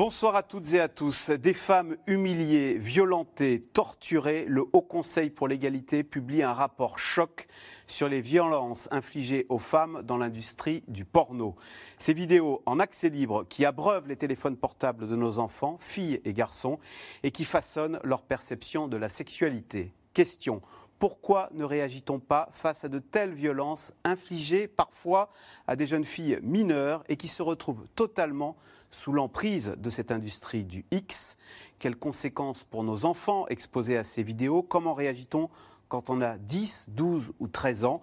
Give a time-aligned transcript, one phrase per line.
[0.00, 1.28] Bonsoir à toutes et à tous.
[1.28, 7.46] Des femmes humiliées, violentées, torturées, le Haut Conseil pour l'égalité publie un rapport choc
[7.86, 11.54] sur les violences infligées aux femmes dans l'industrie du porno.
[11.98, 16.32] Ces vidéos en accès libre qui abreuvent les téléphones portables de nos enfants, filles et
[16.32, 16.78] garçons,
[17.22, 19.92] et qui façonnent leur perception de la sexualité.
[20.14, 20.62] Question
[21.00, 25.30] pourquoi ne réagit-on pas face à de telles violences infligées parfois
[25.66, 28.54] à des jeunes filles mineures et qui se retrouvent totalement
[28.90, 31.36] sous l'emprise de cette industrie du X
[31.78, 34.62] Quelles conséquences pour nos enfants exposés à ces vidéos?
[34.62, 35.48] Comment réagit-on
[35.88, 38.00] quand on a 10, 12 ou 13 ans?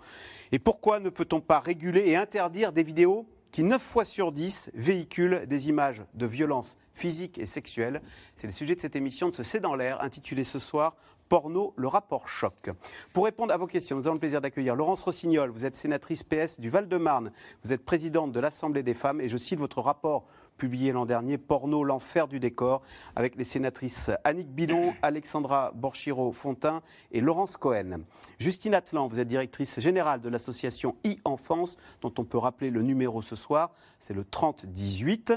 [0.52, 4.72] Et pourquoi ne peut-on pas réguler et interdire des vidéos qui, 9 fois sur 10,
[4.74, 8.02] véhiculent des images de violence physique et sexuelle
[8.36, 10.96] C'est le sujet de cette émission de ce C'est dans l'air, intitulée ce soir
[11.28, 12.70] Porno, le rapport choc.
[13.14, 15.50] Pour répondre à vos questions, nous avons le plaisir d'accueillir Laurence Rossignol.
[15.50, 17.32] Vous êtes sénatrice PS du Val-de-Marne.
[17.64, 20.26] Vous êtes présidente de l'Assemblée des femmes et je cite votre rapport
[20.58, 22.82] publié l'an dernier, Porno, l'enfer du décor,
[23.16, 28.02] avec les sénatrices Annick Bilon, Alexandra Borchiro-Fontin et Laurence Cohen.
[28.40, 33.22] Justine Atlan, vous êtes directrice générale de l'association e-Enfance, dont on peut rappeler le numéro
[33.22, 35.34] ce soir, c'est le 3018.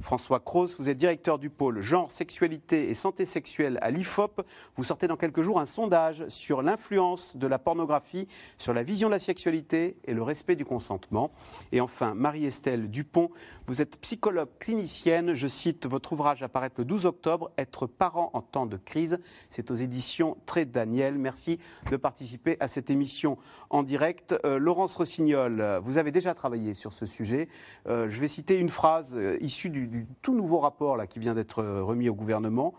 [0.00, 4.42] François Cross, vous êtes directeur du pôle genre, sexualité et santé sexuelle à l'IFOP.
[4.76, 8.26] Vous sortez dans quelques jours un sondage sur l'influence de la pornographie
[8.58, 11.30] sur la vision de la sexualité et le respect du consentement.
[11.72, 13.30] Et enfin, Marie-Estelle Dupont,
[13.66, 15.34] vous êtes psychologue clinicienne.
[15.34, 19.18] Je cite votre ouvrage apparaît le 12 octobre, Être parent en temps de crise.
[19.50, 21.18] C'est aux éditions Très Daniel.
[21.18, 21.58] Merci
[21.90, 23.36] de participer à cette émission
[23.68, 24.34] en direct.
[24.46, 27.48] Euh, Laurence Rossignol, vous avez déjà travaillé sur ce sujet.
[27.86, 31.34] Euh, je vais citer une phrase euh, issue du, tout nouveau rapport là, qui vient
[31.34, 32.72] d'être remis au gouvernement.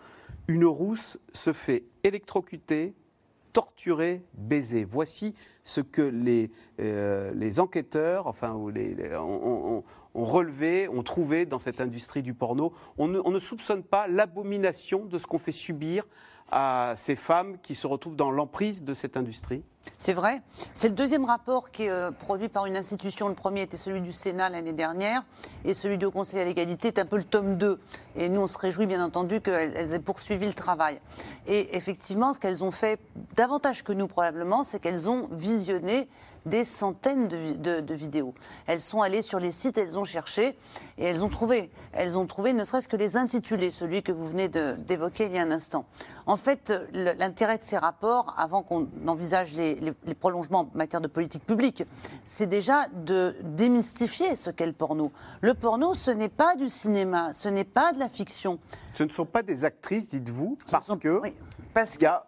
[0.47, 2.95] Une rousse se fait électrocuter,
[3.54, 4.86] torturer, baiser.
[4.86, 9.83] Voici ce que les, les enquêteurs, enfin, les, les ont,
[10.23, 12.73] relevé, ont trouvé dans cette industrie du porno.
[12.98, 16.05] On ne, on ne soupçonne pas l'abomination de ce qu'on fait subir
[16.52, 19.64] à ces femmes qui se retrouvent dans l'emprise de cette industrie
[19.98, 20.42] c'est vrai.
[20.73, 23.27] C'est le deuxième rapport qui est euh, produit par une institution.
[23.27, 25.23] Le premier était celui du Sénat l'année dernière
[25.64, 27.80] et celui du Conseil à l'égalité est un peu le tome 2.
[28.15, 30.99] Et nous, on se réjouit bien entendu qu'elles aient poursuivi le travail.
[31.47, 32.99] Et effectivement, ce qu'elles ont fait
[33.36, 36.09] davantage que nous probablement, c'est qu'elles ont visionné
[36.45, 38.33] des centaines de, de, de, vidéos.
[38.67, 40.58] Elles sont allées sur les sites, elles ont cherché
[40.98, 41.72] et elles ont trouvé.
[41.92, 45.38] Elles ont trouvé ne serait-ce que les intitulés, celui que vous venez d'évoquer il y
[45.38, 45.86] a un instant.
[46.26, 51.02] En fait, l'intérêt de ces rapports, avant qu'on envisage les, les, les, prolongements en matière
[51.02, 51.83] de politique publique,
[52.23, 55.12] c'est déjà de démystifier ce qu'est le porno.
[55.42, 58.60] Le porno, ce n'est pas du cinéma, ce n'est pas de la fiction.
[58.94, 61.36] Ce ne sont pas des actrices, dites-vous, parce sont, que oui,
[61.73, 62.26] parce qu'il n'y a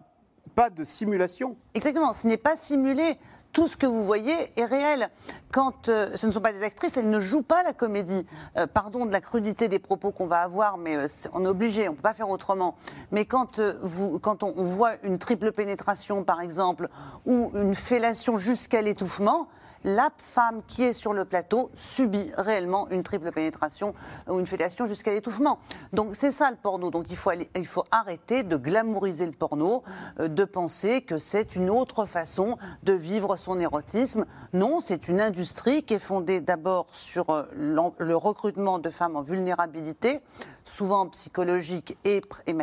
[0.56, 1.56] pas de simulation.
[1.74, 3.18] Exactement, ce n'est pas simulé
[3.54, 5.10] tout ce que vous voyez est réel.
[5.52, 8.26] Quand euh, ce ne sont pas des actrices, elles ne jouent pas la comédie.
[8.58, 11.88] Euh, pardon de la crudité des propos qu'on va avoir, mais euh, on est obligé,
[11.88, 12.76] on ne peut pas faire autrement.
[13.12, 16.90] Mais quand, vous, quand on, voit une triple pénétration, par exemple,
[17.26, 19.48] ou une fellation jusqu'à l'étouffement,
[19.88, 23.94] la femme qui est sur le plateau subit réellement une triple pénétration
[24.28, 25.60] ou une fellation jusqu'à l'étouffement.
[25.94, 26.92] Donc c'est ça le porno.
[26.92, 29.84] Donc il faut, aller, il faut arrêter de glamouriser le porno,
[30.20, 34.26] euh, de penser que c'est une autre façon de vivre son érotisme.
[34.52, 39.22] Non, c'est une industrie qui est fondée d'abord sur euh, le recrutement de femmes en
[39.22, 40.20] vulnérabilité,
[40.68, 42.56] souvent psychologique et, et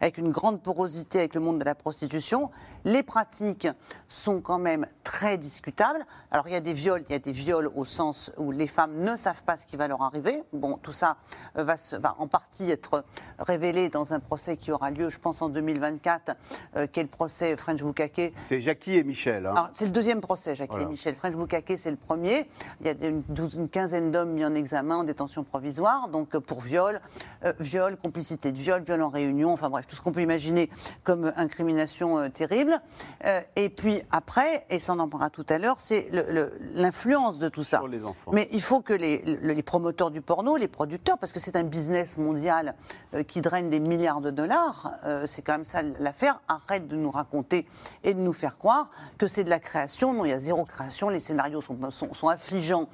[0.00, 2.50] avec une grande porosité avec le monde de la prostitution.
[2.84, 3.68] Les pratiques
[4.08, 6.04] sont quand même très discutables.
[6.30, 8.66] Alors il y a des viols, il y a des viols au sens où les
[8.66, 10.42] femmes ne savent pas ce qui va leur arriver.
[10.52, 11.16] Bon, tout ça
[11.54, 13.04] va, se, va en partie être
[13.38, 16.36] révélé dans un procès qui aura lieu, je pense, en 2024,
[16.76, 18.32] euh, qui est le procès French Boukake.
[18.46, 19.46] C'est Jackie et Michel.
[19.46, 19.70] Hein.
[19.74, 20.86] C'est le deuxième procès, Jackie voilà.
[20.86, 21.14] et Michel.
[21.14, 22.48] French Boukake, c'est le premier.
[22.80, 26.36] Il y a une, douze, une quinzaine d'hommes mis en examen en détention provisoire, donc
[26.38, 27.00] pour viol,
[27.44, 30.70] euh, viol, complicité de viol, viol en réunion, enfin bref, tout ce qu'on peut imaginer
[31.04, 32.80] comme incrimination euh, terrible.
[33.56, 36.08] et puis après, et ça on en parlera tout à l'heure, c'est
[36.74, 37.78] l'influence de tout ça.
[37.78, 38.30] Sur les enfants.
[38.32, 41.64] Mais il faut que les, les, promoteurs du porno, les producteurs, parce que c'est un
[41.64, 42.74] business mondial
[43.14, 46.96] euh, qui draine des milliards de dollars, euh, c'est quand même ça l'affaire, arrêtent de
[46.96, 47.66] nous raconter
[48.04, 50.12] et de nous faire croire que c'est de la création.
[50.12, 52.88] Non, il y a zéro création, les scénarios sont, sont, sont affligeants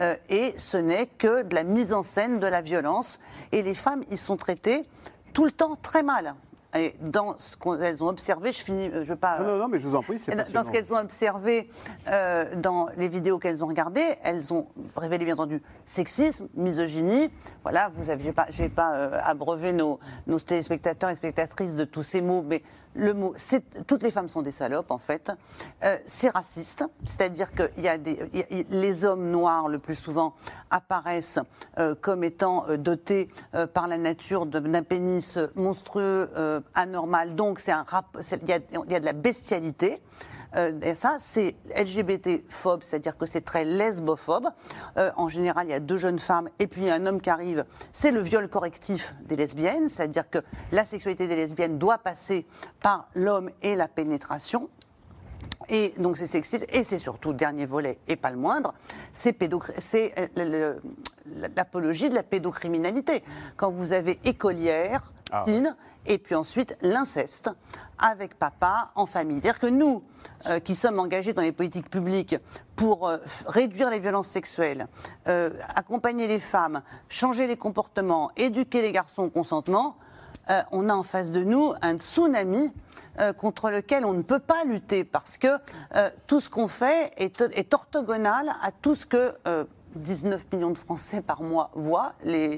[0.00, 3.20] euh, et ce n'est que de la mise en scène de la violence.
[3.52, 4.86] Et les femmes, ils sont traitées
[5.32, 6.34] tout le temps très mal.
[6.76, 9.38] et dans ce qu'elles ont observé, je finis, je veux pas.
[9.40, 11.68] Non, non, non, mais je vous en prie, c'est Dans ce qu'elles ont observé
[12.08, 17.30] euh, dans les vidéos qu'elles ont regardées, elles ont révélé bien entendu sexisme, misogynie.
[17.62, 21.84] Voilà, vous avez, je ne vais pas, euh, abreuver nos, nos téléspectateurs et spectatrices de
[21.84, 22.62] tous ces mots, mais
[22.94, 23.34] le mot,
[23.86, 25.32] toutes les femmes sont des salopes en fait.
[25.84, 28.18] Euh, c'est raciste, c'est-à-dire que y a des,
[28.70, 30.34] les hommes noirs le plus souvent
[30.70, 31.38] apparaissent
[31.78, 36.30] euh, comme étant euh, dotés euh, par la nature d'un pénis monstrueux,
[36.74, 37.34] anormal.
[37.34, 40.00] Donc c'est un rap- il y, y a de la bestialité.
[40.56, 44.48] Euh, et ça, c'est LGBT-phobe, c'est-à-dire que c'est très lesbophobe.
[44.96, 47.64] Euh, en général, il y a deux jeunes femmes et puis un homme qui arrive.
[47.92, 50.38] C'est le viol correctif des lesbiennes, c'est-à-dire que
[50.72, 52.46] la sexualité des lesbiennes doit passer
[52.82, 54.68] par l'homme et la pénétration.
[55.68, 58.74] Et donc c'est sexiste, et c'est surtout dernier volet, et pas le moindre,
[59.12, 59.34] c'est
[60.36, 60.74] euh,
[61.56, 63.22] l'apologie de la pédocriminalité.
[63.56, 65.44] Quand vous avez écolière, Ah.
[66.06, 67.50] et puis ensuite l'inceste
[67.98, 69.40] avec papa en famille.
[69.42, 70.04] C'est-à-dire que nous,
[70.46, 72.36] euh, qui sommes engagés dans les politiques publiques
[72.76, 74.86] pour euh, réduire les violences sexuelles,
[75.26, 79.96] euh, accompagner les femmes, changer les comportements, éduquer les garçons au consentement,
[80.72, 82.70] on a en face de nous un tsunami
[83.38, 85.56] contre lequel on ne peut pas lutter parce que
[86.26, 89.34] tout ce qu'on fait est, orthogonal à tout ce que
[89.96, 92.14] 19 millions de Français par mois voient.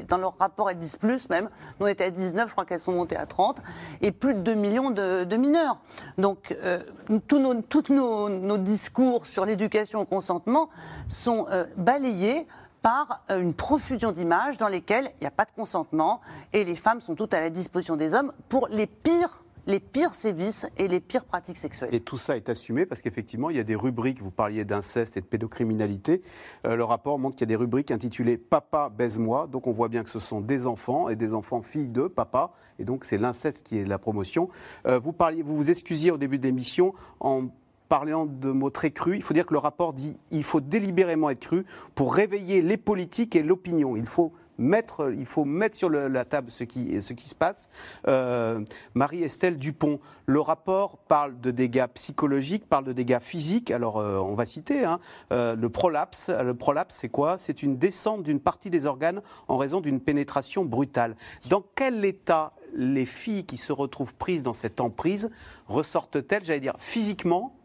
[0.08, 1.48] Dans leur rapport, disent plus même.
[1.80, 3.62] Nous, on était à 19, je crois qu'elles sont montées à 30.
[4.00, 5.78] Et plus de 2 millions de, mineurs.
[6.18, 6.80] Donc, euh,
[7.28, 10.68] tous nos discours sur l'éducation au consentement
[11.08, 12.46] sont euh, balayés
[12.86, 16.20] par euh, une profusion d'images dans lesquelles il n'y a pas de consentement
[16.52, 20.14] et les femmes sont toutes à la disposition des hommes pour les pires, les pires
[20.14, 21.94] sévices et les pires pratiques sexuelles.
[21.94, 25.16] Et tout ça est assumé parce qu'effectivement, il y a des rubriques, vous parliez d'inceste
[25.16, 26.22] et de pédocriminalité.
[26.66, 29.48] Euh, le rapport montre qu'il y a des rubriques intitulées Papa baise-moi.
[29.50, 32.52] Donc on voit bien que ce sont des enfants et des enfants filles de papa.
[32.78, 34.48] Et donc c'est l'inceste qui est la promotion.
[34.86, 37.48] Euh, vous, parliez, vous vous excusiez au début de l'émission en
[37.88, 39.16] parlant de mots très crus.
[39.16, 42.76] Il faut dire que le rapport dit il faut délibérément être cru pour réveiller les
[42.76, 43.96] politiques et l'opinion.
[43.96, 47.68] Il faut mettre, il faut mettre sur la table ce qui, ce qui se passe.
[48.08, 53.70] Euh, Marie-Estelle Dupont, le rapport parle de dégâts psychologiques, parle de dégâts physiques.
[53.70, 55.00] Alors, euh, on va citer hein,
[55.32, 56.30] euh, le prolapse.
[56.30, 57.38] Le prolapse, c'est quoi?
[57.38, 61.16] C'est une descente d'une partie des organes en raison d'une pénétration brutale.
[61.50, 65.30] Dans quel état les filles qui se retrouvent prises dans cette emprise
[65.66, 67.55] ressortent-elles, j'allais dire, physiquement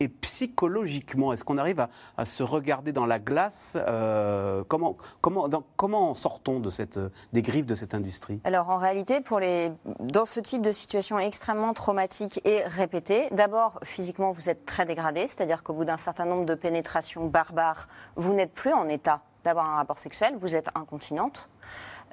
[0.00, 1.86] et psychologiquement Est-ce qu'on arrive
[2.16, 6.98] à, se regarder dans la glace euh, Comment, comment, dans- comment de cette,
[7.32, 8.40] des griffes de cette industrie?
[8.44, 13.78] Alors en réalité, pour les, dans ce type de situation extrêmement traumatique et répétée, d'abord
[13.82, 18.34] physiquement vous êtes très dégradé, c'est-à-dire qu'au bout d'un certain nombre de pénétrations barbares, vous
[18.34, 21.48] n'êtes plus en état d'avoir un rapport sexuel, vous êtes incontinente.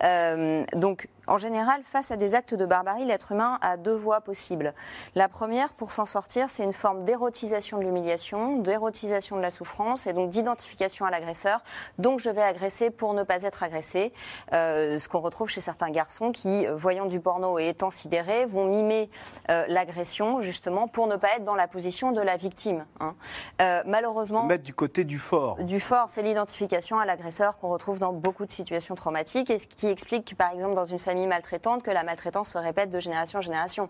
[0.04, 4.22] Euh, donc, en général, face à des actes de barbarie, l'être humain a deux voies
[4.22, 4.74] possibles.
[5.16, 10.08] La première, pour s'en sortir, c'est une forme d'érotisation de l'humiliation, d'érotisation de la souffrance
[10.08, 11.62] et donc d'identification à l'agresseur.
[11.98, 14.12] Donc, je vais agresser pour ne pas être agressé.
[14.54, 18.46] Euh, ce qu'on retrouve chez certains garçons qui, euh, voyant du porno et étant sidérés,
[18.46, 19.10] vont mimer
[19.50, 22.86] euh, l'agression justement pour ne pas être dans la position de la victime.
[23.00, 23.16] hein.
[23.62, 25.58] Euh, malheureusement, Se mettre du côté du fort.
[25.58, 29.68] du fort, c'est l'identification à l'agresseur qu'on retrouve dans beaucoup de situations traumatiques et ce
[29.68, 33.40] qui explique, par exemple, dans une famille maltraitante, que la maltraitance se répète de génération
[33.40, 33.90] en génération,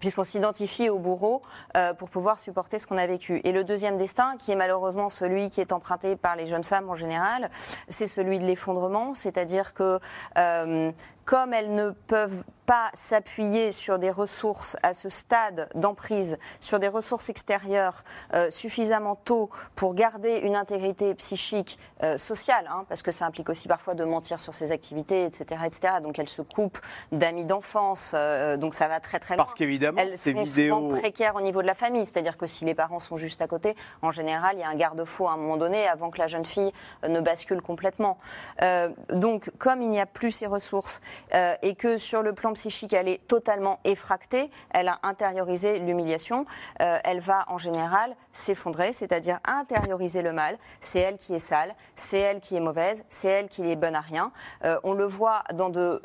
[0.00, 1.42] puisqu'on s'identifie au bourreau
[1.76, 3.40] euh, pour pouvoir supporter ce qu'on a vécu.
[3.44, 6.88] Et le deuxième destin, qui est malheureusement celui qui est emprunté par les jeunes femmes
[6.88, 7.50] en général,
[7.88, 9.98] c'est celui de l'effondrement, c'est-à-dire que
[10.38, 10.92] euh,
[11.24, 16.88] comme elles ne peuvent pas s'appuyer sur des ressources à ce stade d'emprise, sur des
[16.88, 23.10] ressources extérieures euh, suffisamment tôt pour garder une intégrité psychique euh, sociale, hein, parce que
[23.10, 25.94] ça implique aussi parfois de mentir sur ses activités, etc., etc.
[26.02, 26.78] Donc elles se coupent
[27.12, 29.44] d'amis d'enfance, euh, donc ça va très très loin.
[29.44, 30.76] Parce qu'évidemment, Elles ces sont vidéos.
[30.76, 33.46] souvent précaires au niveau de la famille, c'est-à-dire que si les parents sont juste à
[33.46, 36.26] côté, en général, il y a un garde-fou à un moment donné avant que la
[36.28, 36.72] jeune fille
[37.04, 38.18] euh, ne bascule complètement.
[38.62, 41.02] Euh, donc, comme il n'y a plus ces ressources
[41.34, 46.44] euh, et que sur le plan psychique, elle est totalement effractée, elle a intériorisé l'humiliation,
[46.80, 50.58] euh, elle va en général s'effondrer, c'est-à-dire intérioriser le mal.
[50.80, 53.94] C'est elle qui est sale, c'est elle qui est mauvaise, c'est elle qui est bonne
[53.94, 54.32] à rien.
[54.64, 56.00] Euh, on le voit dans, de,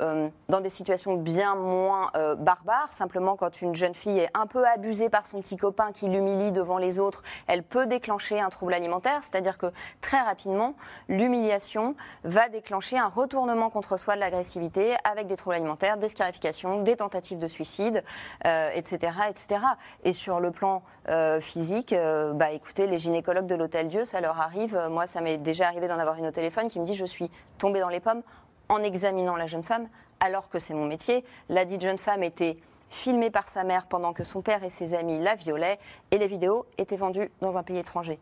[0.48, 5.08] dans des situations bien moins barbares, simplement quand une jeune fille est un peu abusée
[5.08, 9.22] par son petit copain qui l'humilie devant les autres, elle peut déclencher un trouble alimentaire,
[9.22, 10.74] c'est-à-dire que très rapidement,
[11.08, 16.82] l'humiliation va déclencher un retournement contre soi de l'agressivité avec des troubles alimentaires, des scarifications,
[16.82, 18.04] des tentatives de suicide,
[18.46, 19.60] euh, etc., etc.
[20.04, 24.20] Et sur le plan euh, physique, euh, bah écoutez, les gynécologues de l'Hôtel Dieu, ça
[24.20, 24.78] leur arrive.
[24.90, 27.30] Moi, ça m'est déjà arrivé d'en avoir une au téléphone qui me dit je suis
[27.58, 28.22] tombée dans les pommes
[28.68, 29.88] en examinant la jeune femme,
[30.20, 31.24] alors que c'est mon métier.
[31.48, 32.56] La dite jeune femme était
[32.88, 35.78] filmée par sa mère pendant que son père et ses amis la violaient,
[36.10, 38.18] et les vidéos étaient vendues dans un pays étranger.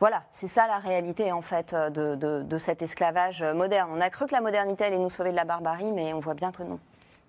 [0.00, 3.90] Voilà, c'est ça la réalité en fait de, de, cet esclavage moderne.
[3.92, 6.34] On a cru que la modernité allait nous sauver de la barbarie, mais on voit
[6.34, 6.78] bien que non.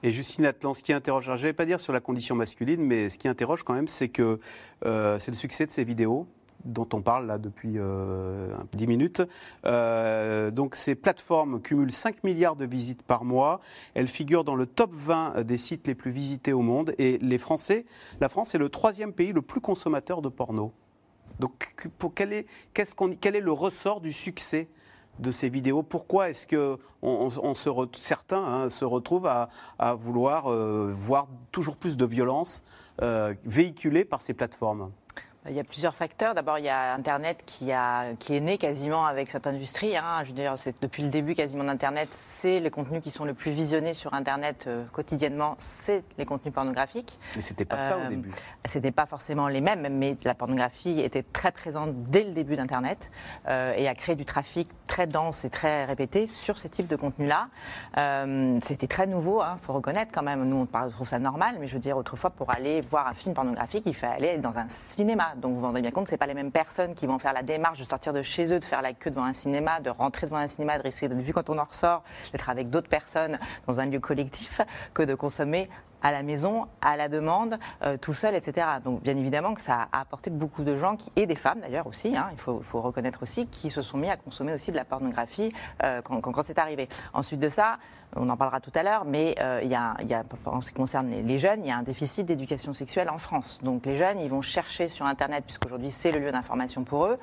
[0.01, 2.81] Et Justine Atlan, ce qui interroge, je ne vais pas dire sur la condition masculine,
[2.81, 4.39] mais ce qui interroge quand même, c'est que
[4.85, 6.27] euh, c'est le succès de ces vidéos
[6.65, 9.21] dont on parle là depuis euh, 10 minutes.
[9.65, 13.61] Euh, donc ces plateformes cumulent 5 milliards de visites par mois.
[13.93, 16.93] Elles figurent dans le top 20 des sites les plus visités au monde.
[16.97, 17.85] Et les Français,
[18.19, 20.73] la France est le troisième pays le plus consommateur de porno.
[21.39, 21.74] Donc
[22.15, 22.46] quel, est,
[23.39, 24.67] le ressort du succès
[25.19, 25.84] de ces vidéos?
[25.84, 26.77] Pourquoi est-ce que
[27.93, 29.50] certains hein, se retrouvent à,
[29.96, 32.63] vouloir euh, voir toujours plus de violence
[33.01, 34.91] euh, véhiculée par ces plateformes?
[35.50, 36.36] Il y a plusieurs facteurs.
[36.36, 39.98] D'abord, il y a Internet qui, a, qui est né quasiment avec cette industrie.
[39.98, 40.22] Hein.
[40.24, 43.34] Je veux dire, c'est depuis le début quasiment d'Internet, c'est les contenus qui sont le
[43.34, 47.20] plus visionnés sur Internet euh, quotidiennement, c'est les contenus pornographiques.
[47.36, 48.32] Mais c'était pas ça au euh, début.
[48.65, 53.12] C'était pas forcément les mêmes, mais la pornographie était très présente dès le début d'Internet
[53.48, 56.96] euh, et a créé du trafic très dense et très répété sur ces types de
[56.96, 57.48] contenus-là.
[58.62, 60.44] c'était très nouveau, il hein, faut reconnaître quand même.
[60.44, 63.34] Nous, on trouve ça normal, mais je veux dire, autrefois, pour aller voir un film
[63.34, 65.34] pornographique, il fallait aller dans un cinéma.
[65.39, 67.43] Donc vous vous rendez bien compte ce pas les mêmes personnes qui vont faire la
[67.43, 70.27] démarche de sortir de chez eux, de faire la queue devant un cinéma, de rentrer
[70.27, 73.79] devant un cinéma, de risquer vu quand on en ressort, d'être avec d'autres personnes dans
[73.79, 74.62] un lieu collectif,
[74.93, 75.69] que de consommer
[76.01, 78.68] à la maison, à la demande, euh, tout seul, etc.
[78.84, 82.15] Donc bien évidemment que ça a apporté beaucoup de gens, et des femmes d'ailleurs aussi,
[82.15, 85.53] hein, il faut, reconnaître aussi, qui se sont mis à consommer aussi de la pornographie
[85.84, 86.88] euh, quand, c'est arrivé.
[87.13, 87.79] Ensuite de ça,
[88.15, 89.96] on en parlera tout à l'heure, mais euh, y, a,
[90.46, 93.60] en ce qui concerne les, jeunes, il y a un déficit d'éducation sexuelle en France.
[93.62, 97.20] Donc les jeunes, ils vont chercher sur Internet, puisqu'aujourd'hui c'est le lieu d'information pour eux,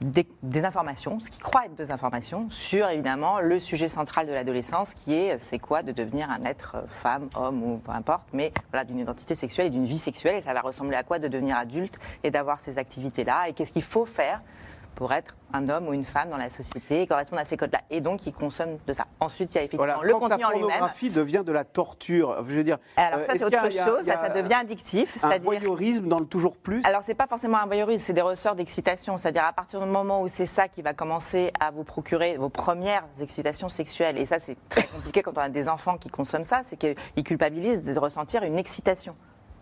[0.00, 4.94] des, informations, ce qui croit être des informations, sur évidemment le sujet central de l'adolescence
[4.94, 8.52] qui est c'est quoi de devenir un être euh, femme, homme ou peu importe, mais
[8.70, 11.28] voilà, d'une identité sexuelle et d'une vie sexuelle et ça va ressembler à quoi de
[11.28, 14.40] devenir adulte et d'avoir ces activités-là et qu'est-ce qu'il faut faire
[14.98, 17.82] pour être un homme ou une femme dans la société et correspondre à ces codes-là.
[17.88, 19.06] Et donc, ils consomment de ça.
[19.20, 20.68] Ensuite, il y a effectivement le contenu en lui-même.
[20.68, 22.36] La pornographie devient de la torture.
[22.38, 22.78] Je veux dire.
[22.96, 24.04] Alors ça, c'est autre chose.
[24.04, 25.24] ça, ça devient addictif.
[25.24, 26.82] Un voyeurisme dans le toujours plus?
[26.84, 29.16] Alors, c'est pas forcément un voyeurisme, c'est des ressorts d'excitation.
[29.16, 32.48] C'est-à-dire à partir du moment où c'est ça qui va commencer à vous procurer vos
[32.48, 34.18] premières excitations sexuelles.
[34.18, 37.24] Et ça, c'est très compliqué quand on a des enfants qui consomment ça, c'est qu'ils
[37.24, 39.14] culpabilisent de ressentir une excitation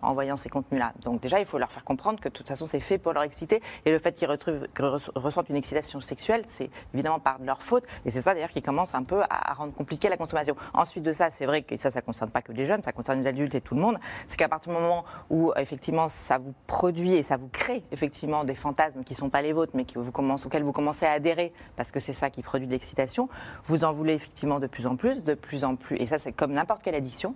[0.03, 0.93] en voyant ces contenus-là.
[1.03, 3.23] Donc déjà, il faut leur faire comprendre que de toute façon, c'est fait pour leur
[3.23, 3.61] exciter.
[3.85, 7.85] Et le fait qu'ils ressentent une excitation sexuelle, c'est évidemment par leur faute.
[8.05, 10.57] Et c'est ça d'ailleurs qui commence un peu à, rendre compliqué la consommation.
[10.75, 12.93] Ensuite de ça, c'est vrai que ça, ça ne concerne pas que les jeunes, ça
[12.93, 13.99] concerne les adultes et tout le monde.
[14.29, 18.45] C'est qu'à partir du moment où effectivement ça vous produit et ça vous crée effectivement
[18.45, 21.07] des fantasmes qui ne sont pas les vôtres, mais qui vous commencent, auxquels vous commencez
[21.07, 23.29] à adhérer, parce que c'est ça qui produit de l'excitation,
[23.65, 25.97] vous en voulez effectivement de plus en plus, de plus en plus.
[25.97, 27.35] Et ça, c'est comme n'importe quelle addiction.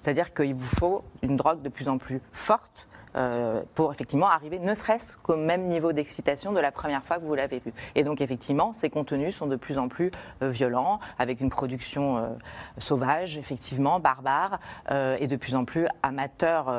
[0.00, 2.86] C'est-à-dire qu'il vous faut une drogue de plus en plus forte
[3.16, 7.24] euh, pour effectivement arriver ne serait-ce qu'au même niveau d'excitation de la première fois que
[7.24, 7.72] vous l'avez vu.
[7.94, 10.10] Et donc effectivement, ces contenus sont de plus en plus
[10.42, 12.28] euh, violents, avec une production euh,
[12.76, 14.58] sauvage, effectivement, barbare,
[14.90, 16.72] et de plus en plus amateur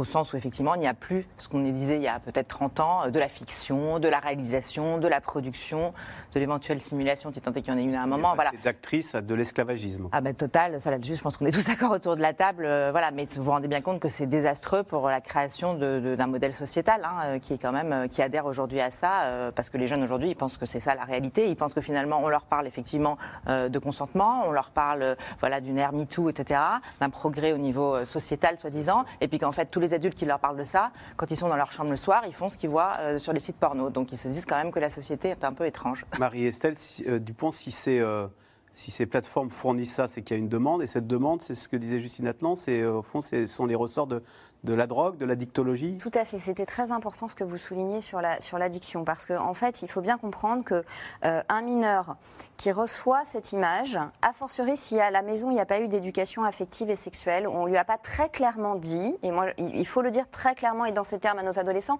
[0.00, 2.48] au sens où effectivement il n'y a plus ce qu'on disait il y a peut-être
[2.48, 5.92] 30 ans, de la fiction, de la réalisation, de la production,
[6.34, 8.34] de l'éventuelle simulation, si tant est qu'il y en ait une à un moment.
[8.34, 8.50] Voilà.
[8.50, 10.08] Des actrices de l'esclavagisme.
[10.12, 12.64] Ah ben total, ça là-dessus, je pense qu'on est tous d'accord autour de la table.
[12.64, 16.26] Euh, voilà, mais vous vous rendez bien compte que c'est désastreux pour la création d'un
[16.26, 19.70] modèle sociétal hein, euh, qui est quand même euh, qui adhère aujourd'hui à ça, parce
[19.70, 21.48] que les jeunes aujourd'hui ils pensent que c'est ça la réalité.
[21.48, 23.16] Ils pensent que finalement on leur parle effectivement
[23.46, 26.60] de consentement, on leur parle voilà d'une ère MeToo, etc.,
[27.00, 30.38] d'un progrès au niveau sociétal soi-disant, et puis qu'en fait tous les adultes qui leur
[30.38, 32.70] parlent de ça, quand ils sont dans leur chambre le soir, ils font ce qu'ils
[32.70, 33.90] voient sur les sites porno.
[33.90, 36.04] Donc ils se disent quand même que la société est un peu étrange.
[36.18, 38.26] Marie-Estelle euh, Dupont, si, euh,
[38.72, 40.82] si ces plateformes fournissent ça, c'est qu'il y a une demande.
[40.82, 43.66] Et cette demande, c'est ce que disait Justine Atlan, c'est euh, au fond, ce sont
[43.66, 44.22] les ressorts de,
[44.64, 45.96] de la drogue, de la dictologie?
[45.98, 46.38] Tout à fait.
[46.38, 49.82] C'était très important ce que vous soulignez sur la sur l'addiction, parce qu'en en fait,
[49.82, 50.84] il faut bien comprendre que
[51.22, 52.16] un mineur
[52.56, 55.88] qui reçoit cette image, a fortiori si à la maison il n'y a pas eu
[55.88, 60.02] d'éducation affective et sexuelle, on lui a pas très clairement dit, et moi il faut
[60.02, 61.98] le dire très clairement et dans ces termes à nos adolescents,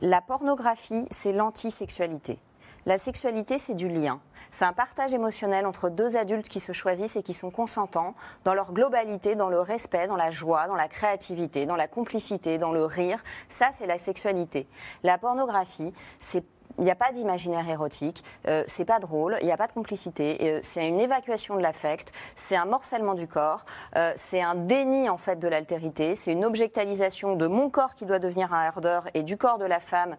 [0.00, 2.38] la pornographie c'est l'antisexualité.
[2.86, 4.20] La sexualité, c'est du lien.
[4.50, 8.54] C'est un partage émotionnel entre deux adultes qui se choisissent et qui sont consentants dans
[8.54, 12.72] leur globalité, dans le respect, dans la joie, dans la créativité, dans la complicité, dans
[12.72, 13.22] le rire.
[13.48, 14.66] Ça, c'est la sexualité.
[15.02, 16.44] La pornographie, c'est
[16.78, 19.72] il n'y a pas d'imaginaire érotique, euh, c'est pas drôle, il n'y a pas de
[19.72, 23.64] complicité, euh, c'est une évacuation de l'affect, c'est un morcellement du corps,
[23.96, 28.06] euh, c'est un déni en fait de l'altérité, c'est une objectalisation de mon corps qui
[28.06, 30.16] doit devenir un ardeur et du corps de la femme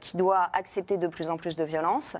[0.00, 2.16] qui doit accepter de plus en plus de violence.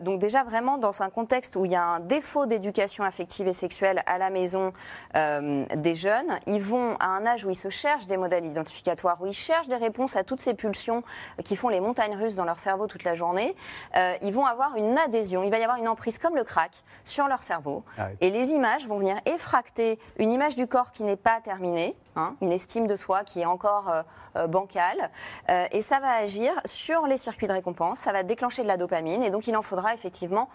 [0.00, 3.52] Donc déjà vraiment dans un contexte où il y a un défaut d'éducation affective et
[3.52, 4.72] sexuelle à la maison
[5.14, 9.26] des jeunes, ils vont à un âge où ils se cherchent des modèles identificatoires, où
[9.26, 11.02] ils cherchent des réponses à toutes ces pulsions
[11.44, 13.54] qui font les montagnes russes dans leur cerveau toute la journée,
[13.96, 16.72] euh, ils vont avoir une adhésion, il va y avoir une emprise comme le crack
[17.04, 17.84] sur leur cerveau.
[17.98, 18.16] Ah oui.
[18.20, 22.36] Et les images vont venir effracter une image du corps qui n'est pas terminée, hein,
[22.40, 24.02] une estime de soi qui est encore euh,
[24.36, 25.10] euh, bancale.
[25.48, 28.76] Euh, et ça va agir sur les circuits de récompense, ça va déclencher de la
[28.76, 29.22] dopamine.
[29.22, 30.48] Et donc il en faudra effectivement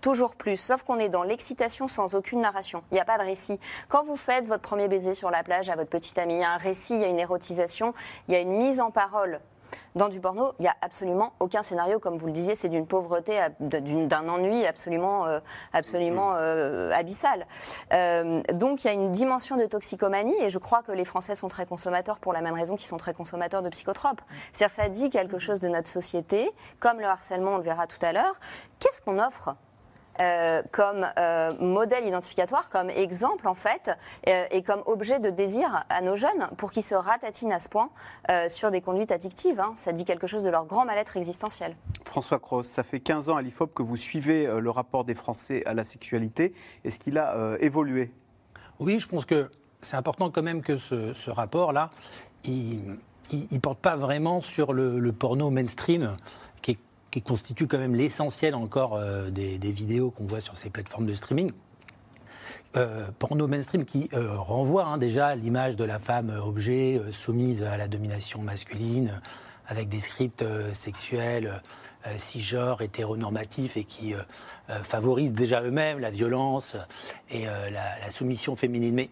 [0.00, 2.82] toujours plus, sauf qu'on est dans l'excitation sans aucune narration.
[2.90, 3.58] Il n'y a pas de récit.
[3.88, 6.44] Quand vous faites votre premier baiser sur la plage à votre petite amie, il y
[6.44, 7.94] a un récit, il y a une érotisation,
[8.28, 9.40] il y a une mise en parole.
[9.94, 12.86] Dans du porno, il n'y a absolument aucun scénario, comme vous le disiez, c'est d'une
[12.86, 15.40] pauvreté, d'un ennui absolument, euh,
[15.72, 17.46] absolument euh, abyssal.
[17.92, 21.34] Euh, donc il y a une dimension de toxicomanie, et je crois que les Français
[21.34, 24.20] sont très consommateurs pour la même raison qu'ils sont très consommateurs de psychotropes.
[24.52, 26.50] C'est-à-dire ça dit quelque chose de notre société,
[26.80, 28.34] comme le harcèlement, on le verra tout à l'heure.
[28.78, 29.54] Qu'est-ce qu'on offre
[30.20, 33.90] euh, comme euh, modèle identificatoire, comme exemple en fait,
[34.28, 37.68] euh, et comme objet de désir à nos jeunes pour qu'ils se ratatinent à ce
[37.68, 37.90] point
[38.30, 39.60] euh, sur des conduites addictives.
[39.60, 39.72] hein.
[39.74, 41.74] Ça dit quelque chose de leur grand mal-être existentiel.
[42.04, 45.14] François Cross, ça fait 15 ans à l'IFOP que vous suivez euh, le rapport des
[45.14, 46.54] Français à la sexualité.
[46.84, 48.12] Est-ce qu'il a euh, évolué?
[48.78, 51.90] Oui, je pense que c'est important quand même que ce, ce rapport-là,
[52.44, 52.98] il
[53.32, 56.16] ne porte pas vraiment sur le, le porno mainstream,
[57.14, 61.14] qui, constitue quand même l'essentiel encore euh, des, vidéos qu'on voit sur ces plateformes de
[61.14, 61.52] streaming.
[62.76, 67.12] Euh, porno mainstream qui euh, renvoie hein, déjà l'image de la femme euh, objet euh,
[67.12, 69.20] soumise à la domination masculine,
[69.68, 70.44] avec des scripts
[70.74, 71.62] sexuels
[72.18, 74.12] cisgenres, hétéronormatifs et qui
[74.82, 76.76] favorisent déjà eux-mêmes la violence
[77.30, 78.92] et la, la soumission féminine.
[78.92, 79.08] Mais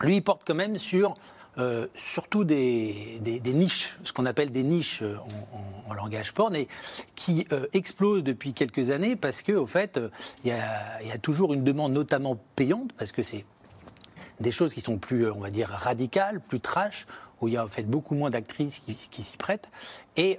[0.00, 1.14] lui, il porte quand même sur
[1.58, 5.16] euh, surtout des, des- niches, ce qu'on appelle des niches euh,
[5.88, 6.68] en, langage porn, et
[7.14, 10.00] qui euh, explosent depuis quelques années parce que, au fait,
[10.44, 13.44] il y, a, toujours une demande, notamment payante, parce que c'est
[14.40, 17.06] des choses qui sont plus, on va dire, radicales, plus trash,
[17.40, 18.80] où il y a en fait beaucoup moins d'actrices
[19.10, 19.68] qui, s'y prêtent.
[20.16, 20.38] Et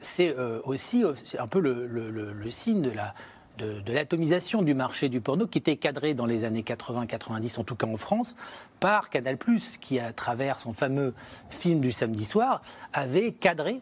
[0.00, 1.04] c'est aussi
[1.38, 3.14] un peu le signe de la
[3.58, 7.74] de, l'atomisation du marché du porno qui était cadré dans les années 80-90, en tout
[7.74, 8.34] cas en France,
[8.80, 9.38] par Canal+,
[9.80, 11.14] qui à travers son fameux
[11.50, 12.62] film du samedi soir
[12.92, 13.80] avait cadré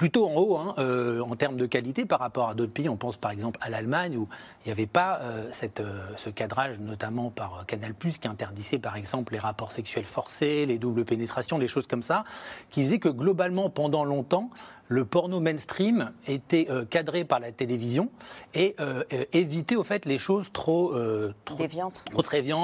[0.00, 2.88] plutôt en haut hein, euh, en termes de qualité par rapport à d'autres pays.
[2.88, 4.28] On pense par exemple à l'Allemagne où
[4.64, 9.34] il n'y avait pas euh, euh, ce cadrage, notamment par Canal+, qui interdisait par exemple
[9.34, 12.24] les rapports sexuels forcés, les doubles pénétrations, les choses comme ça,
[12.70, 14.48] qui faisait que globalement, pendant longtemps,
[14.90, 18.10] le porno mainstream était euh, cadré par la télévision
[18.54, 22.02] et euh, euh, évitait au fait les choses trop, euh, trop Déviante.
[22.10, 22.22] trop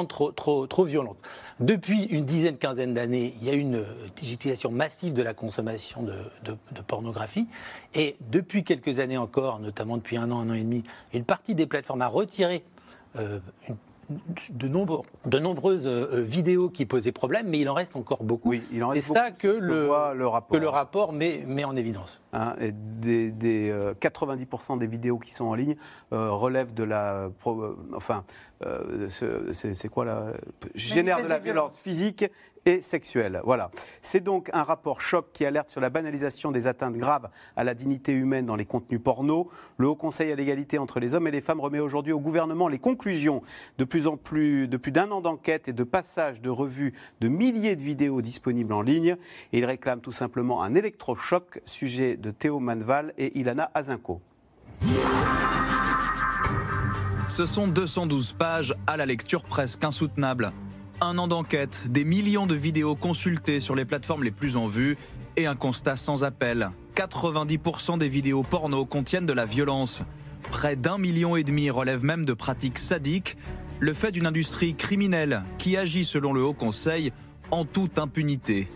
[0.08, 1.16] trop, trop, trop violente.
[1.60, 3.84] Depuis une dizaine, quinzaine d'années, il y a une
[4.16, 7.46] digitalisation massive de la consommation de, de- de pornographie.
[7.94, 10.82] Et depuis quelques années encore, notamment depuis un an, un an et demi,
[11.14, 12.64] une partie des plateformes a retiré
[13.18, 13.76] euh, une-
[14.50, 18.50] de, nombre- de nombreuses euh, vidéos qui posaient problème, mais il en reste encore beaucoup.
[18.50, 20.48] Oui, il en C'est reste ça que c'est ce que le, rapport.
[20.56, 22.20] que le rapport met, met en évidence.
[22.32, 25.76] Hein, et des, des, euh, 90% des vidéos qui sont en ligne
[26.12, 27.30] euh, relèvent de la.
[27.40, 28.24] pro- euh, enfin,
[28.64, 30.26] euh, ce- c'est c'est quoi la.
[30.74, 32.24] génère de la violence physique
[32.66, 33.40] et sexuelle.
[33.44, 33.70] Voilà.
[34.02, 37.74] C'est donc un rapport choc qui alerte sur la banalisation des atteintes graves à la
[37.74, 39.48] dignité humaine dans les contenus porno.
[39.78, 42.68] Le Haut Conseil à l'égalité entre les hommes et les femmes remet aujourd'hui au gouvernement
[42.68, 43.42] les conclusions
[43.78, 47.28] de plus en plus de plus d'un an d'enquête et de passage de revue de
[47.28, 49.16] milliers de vidéos disponibles en ligne.
[49.52, 54.20] Et il réclame tout simplement un électrochoc, sujet de Théo Manval et Ilana Azinko.
[57.28, 60.52] Ce sont 212 pages à la lecture presque insoutenable.
[61.02, 64.96] Un an d'enquête, des millions de vidéos consultées sur les plateformes les plus en vue
[65.36, 66.70] et un constat sans appel.
[66.94, 70.02] 90% des vidéos porno contiennent de la violence.
[70.50, 73.36] Près d'un million et demi relèvent même de pratiques sadiques,
[73.78, 77.12] le fait d'une industrie criminelle qui agit selon le Haut Conseil
[77.50, 78.66] en toute impunité.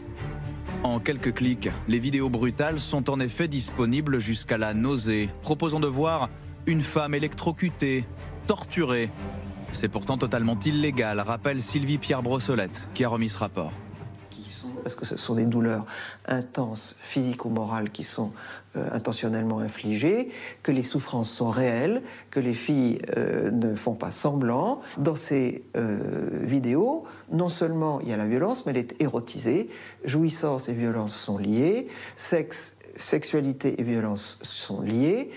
[0.83, 5.87] En quelques clics, les vidéos brutales sont en effet disponibles jusqu'à la nausée, proposant de
[5.87, 6.29] voir
[6.67, 8.05] une femme électrocutée,
[8.47, 9.09] torturée.
[9.73, 13.73] C'est pourtant totalement illégal, rappelle Sylvie Pierre Brossolette, qui a remis ce rapport.
[14.83, 15.87] parce que ce sont des douleurs
[16.27, 18.33] intenses, physiques ou morales, qui sont
[18.77, 20.31] euh, intentionnellement infligées,
[20.63, 24.81] que les souffrances sont réelles, que les filles euh, ne font pas semblant.
[24.99, 25.99] Dans ces euh,
[26.43, 29.71] vidéos, non seulement il y a la violence, mais elle est érotisée.
[30.05, 31.89] Jouissance et violence sont liées.
[32.17, 35.31] Sexe sexualité et violence sont liées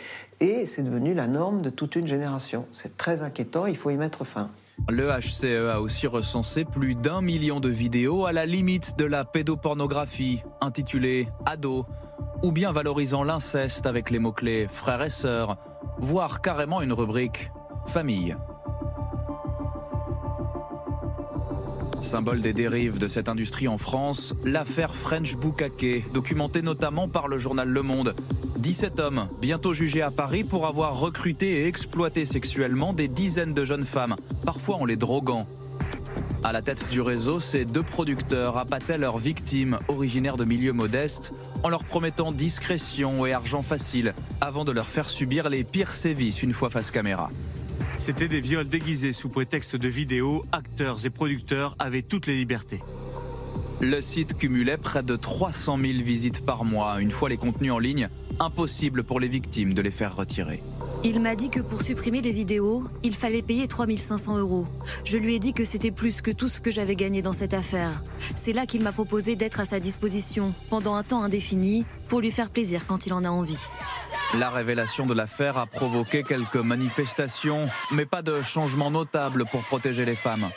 [0.44, 2.66] et c'est devenu la norme de toute une génération.
[2.74, 4.50] C'est très inquiétant, il faut y mettre fin.
[4.90, 9.24] Le HCE a aussi recensé plus d'un million de vidéos à la limite de la
[9.24, 11.86] pédopornographie, intitulées Ado,
[12.44, 15.58] ou bien valorisant l'inceste avec les mots-clés frères et sœurs,
[16.00, 17.50] voire carrément une rubrique
[17.86, 18.36] famille.
[22.02, 27.38] Symbole des dérives de cette industrie en France, l'affaire French Boukake, documentée notamment par le
[27.38, 28.14] journal Le Monde.
[28.58, 33.66] 17 hommes, bientôt jugés à Paris pour avoir recruté et exploité sexuellement des dizaines de
[33.66, 35.48] jeunes femmes, parfois en les droguant.
[36.44, 41.34] À la tête du réseau, ces deux producteurs appâtaient leurs victimes, originaires de milieux modestes,
[41.64, 46.44] en leur promettant discrétion et argent facile, avant de leur faire subir les pires sévices
[46.44, 47.30] une fois face caméra.
[47.98, 52.82] C'était des viols déguisés sous prétexte de vidéos, acteurs et producteurs avaient toutes les libertés.
[53.84, 57.02] Le site cumulait près de 300 000 visites par mois.
[57.02, 58.08] Une fois les contenus en ligne,
[58.40, 60.64] impossible pour les victimes de les faire retirer.
[61.04, 64.66] Il m'a dit que pour supprimer les vidéos, il fallait payer 3500 euros.
[65.04, 67.54] Je lui ai dit que c'était plus que tout ce que j'avais gagné dans cette
[67.54, 68.02] affaire.
[68.36, 72.32] C'est là qu'il m'a proposé d'être à sa disposition pendant un temps indéfini pour lui
[72.32, 73.68] faire plaisir quand il en a envie.
[74.40, 80.06] La révélation de l'affaire a provoqué quelques manifestations, mais pas de changement notable pour protéger
[80.06, 80.48] les femmes.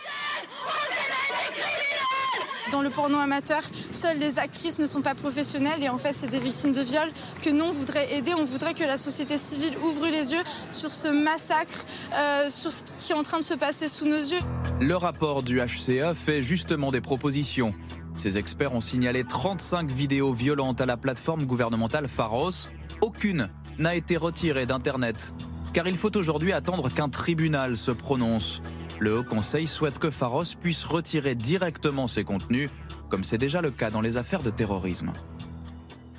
[2.72, 6.30] Dans le porno amateur, seules les actrices ne sont pas professionnelles et en fait c'est
[6.30, 7.08] des victimes de viol
[7.40, 8.32] que nous on voudrait aider.
[8.34, 12.82] On voudrait que la société civile ouvre les yeux sur ce massacre, euh, sur ce
[12.82, 14.40] qui est en train de se passer sous nos yeux.
[14.80, 17.72] Le rapport du HCA fait justement des propositions.
[18.16, 22.70] Ces experts ont signalé 35 vidéos violentes à la plateforme gouvernementale Pharos.
[23.00, 23.48] Aucune
[23.78, 25.34] n'a été retirée d'Internet.
[25.72, 28.62] Car il faut aujourd'hui attendre qu'un tribunal se prononce.
[28.98, 32.70] Le Haut Conseil souhaite que Pharos puisse retirer directement ses contenus,
[33.10, 35.12] comme c'est déjà le cas dans les affaires de terrorisme.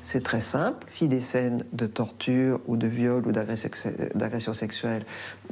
[0.09, 0.85] C'est très simple.
[0.87, 5.05] Si des scènes de torture ou de viol ou d'agression sexuelle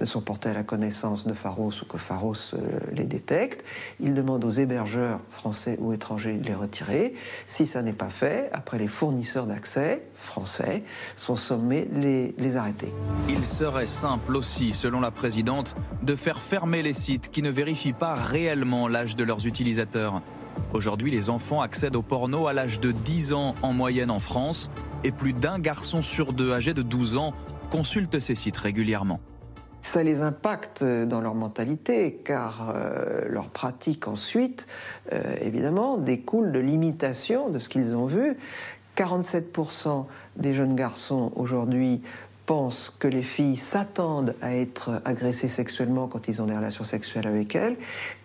[0.05, 2.59] sont portées à la connaissance de Pharos ou que Pharos euh,
[2.93, 3.65] les détecte,
[3.99, 7.15] il demande aux hébergeurs français ou étrangers de les retirer.
[7.49, 10.83] Si ça n'est pas fait, après les fournisseurs d'accès français
[11.17, 12.93] sont sommés les, les arrêter.
[13.27, 17.91] Il serait simple aussi, selon la présidente, de faire fermer les sites qui ne vérifient
[17.91, 20.21] pas réellement l'âge de leurs utilisateurs.
[20.73, 24.69] Aujourd'hui, les enfants accèdent au porno à l'âge de 10 ans en moyenne en France
[25.03, 27.33] et plus d'un garçon sur deux âgé de 12 ans
[27.69, 29.19] consulte ces sites régulièrement.
[29.81, 34.67] Ça les impacte dans leur mentalité car euh, leur pratique ensuite,
[35.13, 38.35] euh, évidemment, découle de l'imitation de ce qu'ils ont vu.
[38.97, 40.05] 47%
[40.37, 42.01] des jeunes garçons aujourd'hui
[42.45, 47.27] pensent que les filles s'attendent à être agressées sexuellement quand ils ont des relations sexuelles
[47.27, 47.77] avec elles.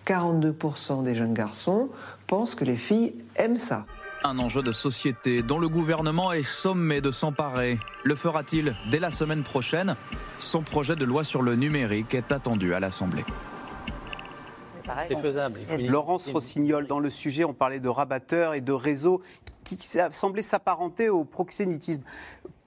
[0.07, 1.89] 42% des jeunes garçons
[2.31, 3.87] pensent que les filles aiment ça.
[4.23, 7.81] Un enjeu de société dont le gouvernement est sommé de s'emparer.
[8.05, 9.97] Le fera-t-il dès la semaine prochaine?
[10.39, 13.25] Son projet de loi sur le numérique est attendu à l'Assemblée.
[15.09, 15.59] C'est faisable.
[15.89, 19.23] Laurence Rossignol, dans le sujet, on parlait de rabatteurs et de réseaux
[19.65, 22.05] qui, qui semblaient s'apparenter au proxénétisme.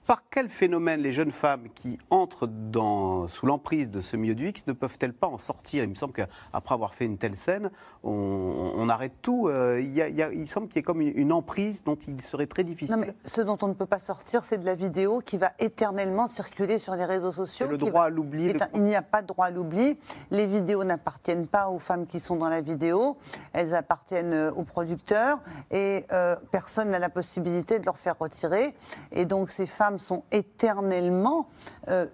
[0.06, 4.48] Par quel phénomène les jeunes femmes qui entrent dans, sous l'emprise de ce milieu du
[4.48, 5.82] X ne peuvent-elles pas en sortir?
[5.82, 7.70] Il me semble qu'après avoir fait une telle scène,
[8.02, 9.48] on, arrête tout.
[9.48, 12.46] Euh, il, y a, il, semble qu'il y ait comme une, emprise dont il serait
[12.46, 12.96] très difficile.
[12.96, 15.52] Non, mais ce dont on ne peut pas sortir, c'est de la vidéo qui va
[15.58, 17.66] éternellement circuler sur les réseaux sociaux.
[17.66, 18.52] Le droit à l'oubli.
[18.74, 19.98] Il n'y a pas de droit à l'oubli.
[20.30, 23.16] Les vidéos n'appartiennent pas aux femmes qui sont dans la vidéo.
[23.54, 25.40] Elles appartiennent euh, aux producteurs
[25.70, 28.74] et euh, personne n'a la possibilité de leur faire retirer.
[29.12, 31.48] Et donc ces femmes sont éternellement
[31.88, 32.06] euh,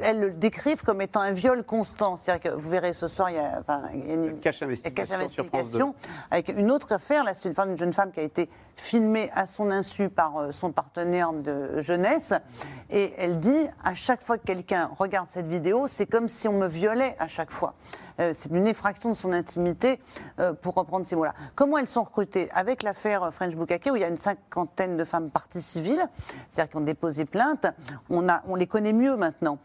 [0.00, 2.16] elles le décrivent comme étant un viol constant.
[2.16, 3.62] C'est-à-dire que vous verrez ce soir, il y a,
[3.94, 5.94] une cache investigation,
[6.30, 7.24] avec une autre affaire.
[7.24, 10.72] Là, c'est une, jeune femme qui a été filmée à son insu par euh, son
[10.72, 12.34] partenaire de jeunesse,
[12.90, 16.54] et elle dit à chaque fois que quelqu'un regarde cette vidéo, c'est comme si on
[16.54, 17.74] me violait à chaque fois.
[18.20, 20.00] Euh, c'est une effraction de son intimité,
[20.38, 21.34] euh, pour reprendre ces mots-là.
[21.54, 22.48] Comment elles sont recrutées?
[22.52, 26.04] Avec l'affaire French Bukake, où il y a une cinquantaine de femmes parties civiles,
[26.50, 27.66] c'est-à-dire qui ont déposé plainte,
[28.10, 29.58] on, les connaît mieux maintenant.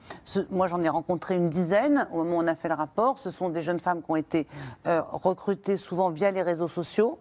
[0.49, 3.19] moi, j'en ai rencontré une dizaine au moment où on a fait le rapport.
[3.19, 4.47] Ce sont des jeunes femmes qui ont été
[4.87, 7.19] euh, recrutées souvent via les réseaux sociaux.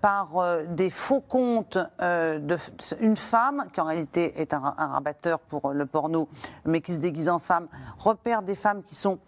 [0.00, 0.28] par
[0.68, 6.28] des faux comptes d'une femme, qui en réalité est un, un, rabatteur pour le porno,
[6.64, 7.66] mais qui se déguise en femme,
[7.98, 9.18] repère des femmes qui sont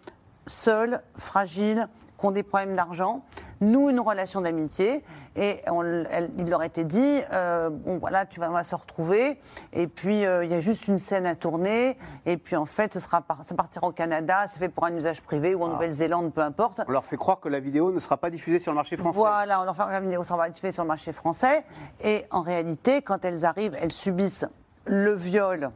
[0.49, 1.87] seules, fragiles,
[2.19, 3.23] qui ont des problèmes d'argent.
[3.61, 5.03] nouent une relation d'amitié
[5.35, 8.73] et on- elle- il leur était dit, euh, bon voilà, tu vas on va se
[8.73, 9.37] retrouver
[9.73, 12.93] et puis euh, il y a juste une scène à tourner et puis en fait
[12.93, 15.67] ce sera par- ça partira au Canada, c'est fait pour un usage privé ou en
[15.67, 16.79] Nouvelle-Zélande, peu importe.
[16.87, 19.19] On leur fait croire que la vidéo ne sera pas diffusée sur le marché français.
[19.19, 21.65] Voilà, on leur fait la vidéo ça va diffuser sur le marché français.
[22.01, 24.45] Et en réalité, quand elles arrivent, elles subissent
[24.85, 25.69] le viol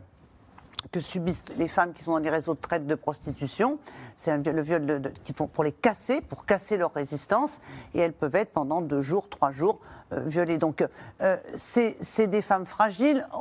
[0.92, 3.80] que subissent les femmes qui sont dans les réseaux de traite de prostitution.
[4.18, 7.62] C'est le viol qui font pour les casser, pour casser leur résistance.
[7.94, 9.80] Et elles peuvent être pendant deux jours, trois jours
[10.12, 10.58] euh, violées.
[10.58, 10.86] Donc,
[11.22, 13.38] euh, c'est c'est des femmes fragiles euh,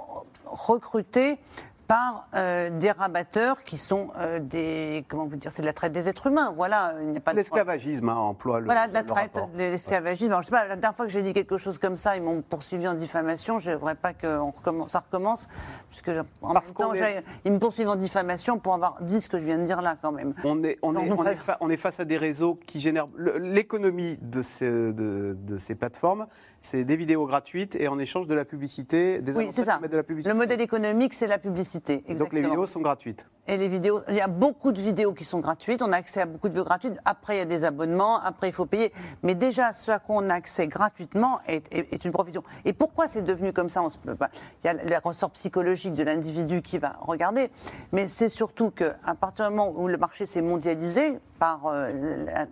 [0.47, 1.39] recrutées
[1.89, 5.93] par euh, des rabatteurs qui sont euh, des comment vous dire c'est de la traite
[5.93, 8.67] des êtres humains voilà il n'y a pas de L'esclavagisme hein, emploie le.
[8.67, 9.49] voilà, de la le traite, rapport.
[9.51, 10.35] de l'esclavagisme.
[10.41, 12.43] Je sais pas, la dernière fois que j'ai dit quelque chose comme ça, ils m'ont
[12.43, 13.59] poursuivi en diffamation.
[13.59, 15.49] Je ne voudrais pas que on recommence, ça recommence,
[15.91, 16.11] puisque
[16.43, 19.21] en Parce même temps, qu'on est- j'ai- ils me poursuivent en diffamation pour avoir dit
[19.21, 20.35] ce que je viens de dire là, quand même.
[20.45, 21.39] On est, on, est, on, est bref.
[21.43, 25.75] fa- on est face à des réseaux qui génèrent l'économie de ces, de, de ces
[25.75, 26.27] plateformes.
[26.65, 29.75] C'est des vidéos gratuites et en échange de la publicité, des Oui, c'est ça.
[29.77, 30.33] qui mettent de la publicité.
[30.33, 31.72] Le modèle économique, c'est la publicité.
[32.19, 33.27] Donc les vidéos sont gratuites.
[33.49, 35.83] Et les vidéos, il y a beaucoup de vidéos qui sont gratuites.
[35.83, 36.97] On a accès à beaucoup de vidéos gratuites.
[37.05, 38.21] Après, il y a des abonnements.
[38.23, 38.93] Après, il faut payer.
[39.25, 42.45] Mais déjà, ce à quoi on a accès gratuitement est, est- est une provision.
[42.65, 43.83] Et pourquoi c'est devenu comme ça?
[43.83, 44.29] On se peut pas.
[44.63, 47.51] Il y a le ressort psychologique de l'individu qui va regarder.
[47.91, 51.91] Mais c'est surtout qu'à partir du moment où le marché s'est mondialisé par, euh,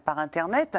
[0.04, 0.78] par Internet,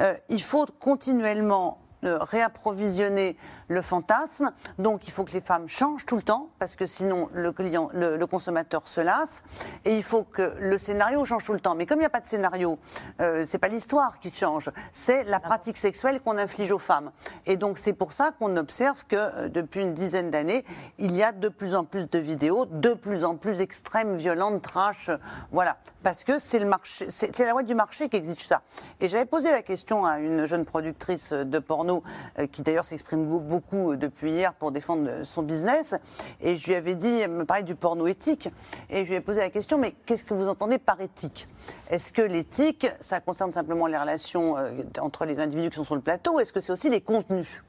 [0.00, 3.36] euh, il faut continuellement euh, réapprovisionner
[3.70, 4.50] le fantasme.
[4.78, 7.88] Donc il faut que les femmes changent tout le temps parce que sinon le client,
[7.94, 9.42] le, le consommateur se lasse.
[9.84, 11.74] Et il faut que le scénario change tout le temps.
[11.74, 12.78] Mais comme il n'y a pas de scénario,
[13.20, 17.12] euh, c'est pas l'histoire qui change, c'est la pratique sexuelle qu'on inflige aux femmes.
[17.46, 20.64] Et donc c'est pour ça qu'on observe que euh, depuis une dizaine d'années,
[20.98, 24.62] il y a de plus en plus de vidéos, de plus en plus extrêmes, violentes,
[24.62, 25.16] trash, euh,
[25.52, 28.62] voilà, parce que c'est le marché, c'est la loi du marché qui exige ça.
[28.98, 32.02] Et j'avais posé la question à une jeune productrice de porno
[32.38, 33.59] euh, qui d'ailleurs s'exprime go-
[33.92, 35.94] euh, depuis hier pour défendre euh, son business,
[36.40, 38.48] et je lui avais dit, elle me parlait du porno éthique,
[38.88, 41.48] et je lui ai posé la question, mais qu'est-ce que vous entendez par éthique?
[41.88, 45.96] Est-ce que l'éthique, ça concerne simplement les relations euh, entre les individus qui sont sur
[45.96, 47.62] le plateau, est-ce que c'est aussi les contenus?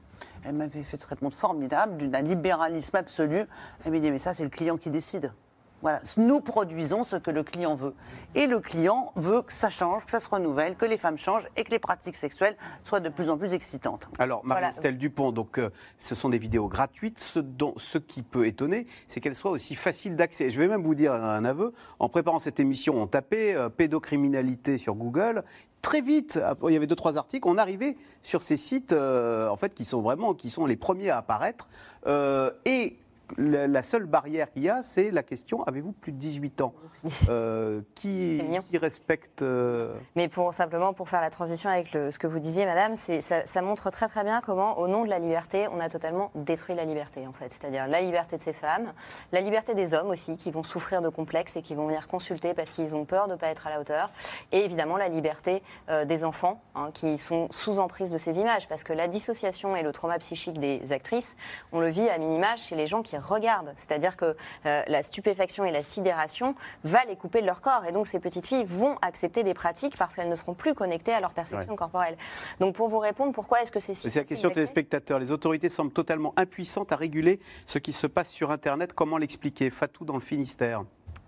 [0.44, 3.46] Elle m'avait fait cette réponse formidable, d'un libéralisme absolu.
[3.84, 5.32] Elle m'a dit, mais ça, c'est le client qui décide.
[5.82, 7.94] Voilà, nous produisons ce que le client veut.
[8.34, 11.48] Et le client veut que ça change, que ça se renouvelle, que les femmes changent
[11.56, 14.08] et que les pratiques sexuelles soient de plus en plus excitantes.
[14.18, 14.60] Alors, Voilà.
[14.60, 17.18] Marie-Estelle Dupont, donc, euh, ce sont des vidéos gratuites.
[17.18, 20.50] Ce, dont, ce qui peut étonner, c'est qu'elles soient aussi faciles d'accès.
[20.50, 21.72] Je vais même vous dire un aveu.
[21.98, 25.42] En préparant cette émission, on tapait euh, pédocriminalité sur Google.
[25.82, 29.56] Très vite, il y avait deux trois articles, on arrivait sur ces sites, euh, en
[29.56, 31.68] fait, qui sont vraiment, qui sont les premiers à apparaître.
[32.06, 32.98] Euh, et
[33.38, 36.74] la, la seule barrière qu'il y a, c'est la question avez-vous plus de 18 ans
[37.28, 38.40] Euh, qui,
[38.74, 42.64] respecte euh, Mais pour simplement pour faire la transition avec le- ce que vous disiez,
[42.64, 46.30] Madame, ça montre très très bien comment, au nom de la liberté, on a totalement
[46.34, 47.52] détruit la liberté en fait.
[47.52, 48.92] C'est-à-dire la liberté de ces femmes,
[49.32, 52.54] la liberté des hommes aussi, qui vont souffrir de complexes et qui vont venir consulter
[52.54, 54.10] parce qu'ils ont peur de ne pas être à la hauteur,
[54.52, 58.68] et évidemment la liberté euh, des enfants hein, qui sont sous emprise de ces images,
[58.68, 61.36] parce que la dissociation et le trauma psychique des actrices,
[61.72, 63.72] on le vit à minima chez les gens qui regardent.
[63.76, 66.54] C'est-à-dire que euh, la stupéfaction et la sidération
[66.84, 67.84] va les couper de leur corps.
[67.86, 71.12] Et donc ces petites filles vont accepter des pratiques parce qu'elles ne seront plus connectées
[71.12, 71.76] à leur perception Ouais.
[71.76, 72.16] corporelle.
[72.60, 75.18] Donc pour vous répondre, pourquoi est-ce que c'est si C'est la question d'accès téléspectateurs.
[75.18, 78.92] Les autorités semblent totalement impuissantes à réguler ce qui se passe sur Internet.
[78.92, 79.70] Comment l'expliquer?
[79.70, 80.82] Fatou dans le Finistère.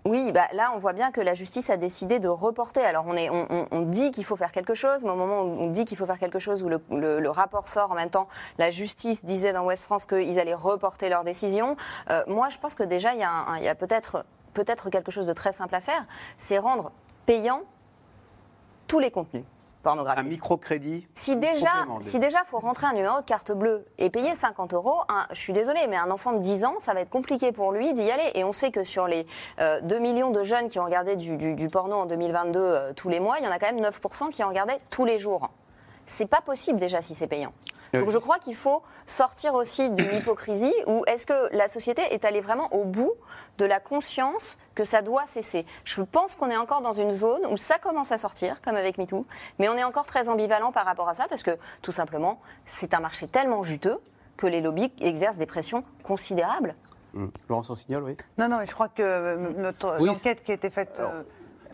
[0.05, 2.85] Oui, bah là, on voit bien que la justice a décidé de reporter.
[2.85, 5.59] Alors, on, est, on, on- dit qu'il faut faire quelque chose, mais au moment où
[5.59, 8.27] on dit qu'il faut faire quelque chose, où le, rapport sort en même temps,
[8.59, 11.75] la justice disait dans West France qu'ils allaient reporter leur décision.
[12.11, 15.33] Euh, moi, je pense que déjà, il y a, a peut-être peut-être quelque chose de
[15.33, 16.05] très simple à faire,
[16.37, 16.91] c'est rendre
[17.25, 17.61] payant
[18.87, 19.43] tous les contenus
[20.17, 21.69] Un microcrédit Si déjà,
[22.01, 25.39] si déjà faut rentrer un numéro de carte bleue et payer 50 euros, un- je
[25.39, 28.09] suis désolée, mais un enfant de 10 ans, ça va être compliqué pour lui d'y
[28.09, 28.31] aller.
[28.35, 29.25] Et on sait que sur les
[29.59, 32.93] euh, 2 millions de jeunes qui ont regardé du, du- du porno en 2022 euh,
[32.93, 35.19] tous les mois, il y en a quand même 9% qui en regardaient tous les
[35.19, 35.49] jours.
[36.07, 37.51] C'est pas possible déjà si c'est payant.
[38.01, 42.25] Donc je crois qu'il faut sortir aussi d'une hypocrisie où est-ce que la société est
[42.25, 43.13] allée vraiment au bout
[43.57, 45.65] de la conscience que ça doit cesser.
[45.83, 48.97] Je pense qu'on est encore dans une zone où ça commence à sortir, comme avec
[48.97, 49.25] MeToo,
[49.59, 52.93] mais on est encore très ambivalent par rapport à ça parce que tout simplement, c'est
[52.93, 53.99] un marché tellement juteux
[54.37, 56.75] que les lobbies exercent des pressions considérables.
[57.15, 57.31] Hum.
[57.47, 58.17] Laurence Rossignol, oui.
[58.37, 60.99] Non, non, mais je crois que euh, notre Oui, l'enquête qui a été faite.
[60.99, 61.23] Alors, euh,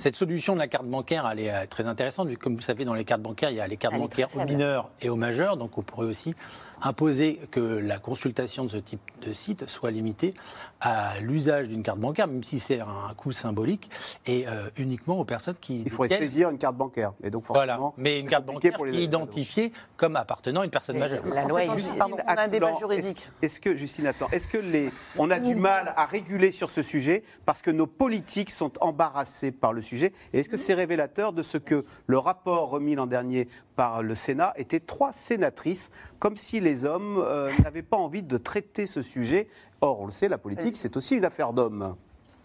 [0.02, 2.62] Cette solution de la carte bancaire, elle est euh, très intéressante, vu que comme vous
[2.64, 5.10] savez, dans les cartes bancaires, il y a les cartes Elle bancaires aux mineurs et
[5.10, 5.58] aux majeurs.
[5.58, 6.34] Donc on pourrait aussi
[6.82, 10.34] imposer que la consultation de ce type de site soit limitée
[10.80, 13.92] à l'usage d'une carte bancaire, même si c'est un coût symbolique,
[14.26, 15.84] et euh, uniquement aux personnes qui.
[15.86, 17.14] Il faudrait saisir une carte bancaire.
[17.24, 20.66] Et donc Voilà, mais une carte bancaire pour les qui est identifiée comme appartenant à
[20.66, 21.24] une personne majeure.
[21.32, 23.30] La loi juste- pardon, on a un débat juridique.
[23.44, 26.82] Est-ce que, Justine, attends, est-ce que les, on a du mal à réguler sur ce
[26.82, 29.91] sujet parce que nos politiques sont embarrassés par le sujet
[30.34, 34.16] Et est-ce que c'est révélateur de ce que le rapport remis l'an dernier par le
[34.16, 39.02] Sénat était trois sénatrices, comme si les hommes euh, n'avaient pas envie de traiter ce
[39.02, 39.48] sujet?
[39.82, 41.96] Or, on le sait, la politique, c'est aussi une affaire d'hommes.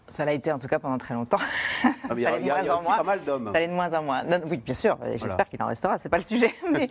[0.09, 1.37] Ça l'a été en tout cas pendant très longtemps.
[1.83, 2.97] Ah, mais Il y Ça a, l'est de moins il y a en moins.
[2.97, 3.49] pas mal d'hommes.
[3.51, 4.23] Ça allait de moins en moins.
[4.23, 4.97] Non, oui, bien sûr.
[5.03, 5.45] J'espère Voilà.
[5.45, 5.97] qu'il en restera.
[5.97, 6.53] C'est pas le sujet.
[6.71, 6.89] Mais,